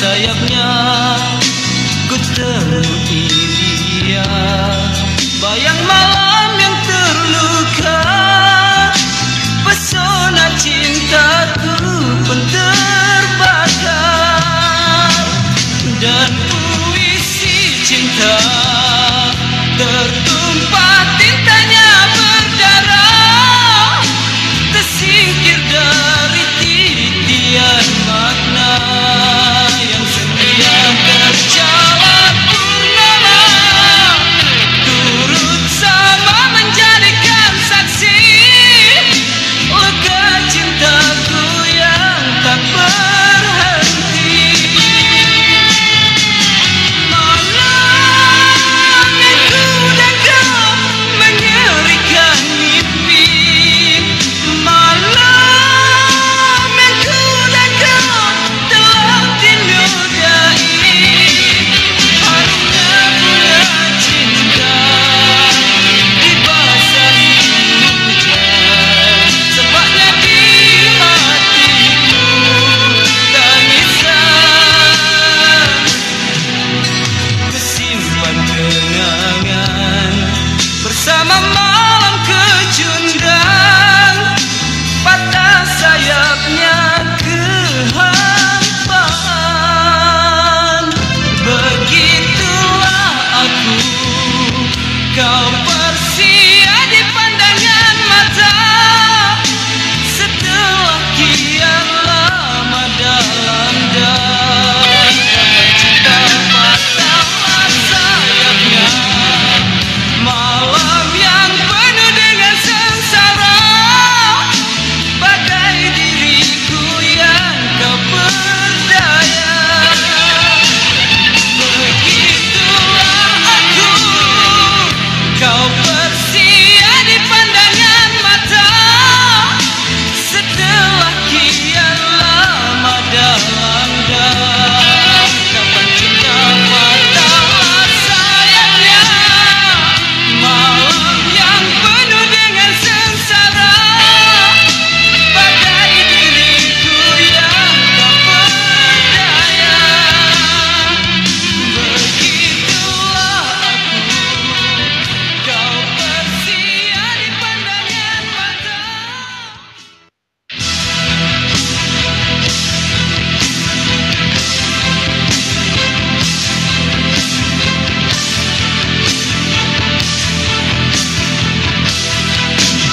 saya 0.03 0.42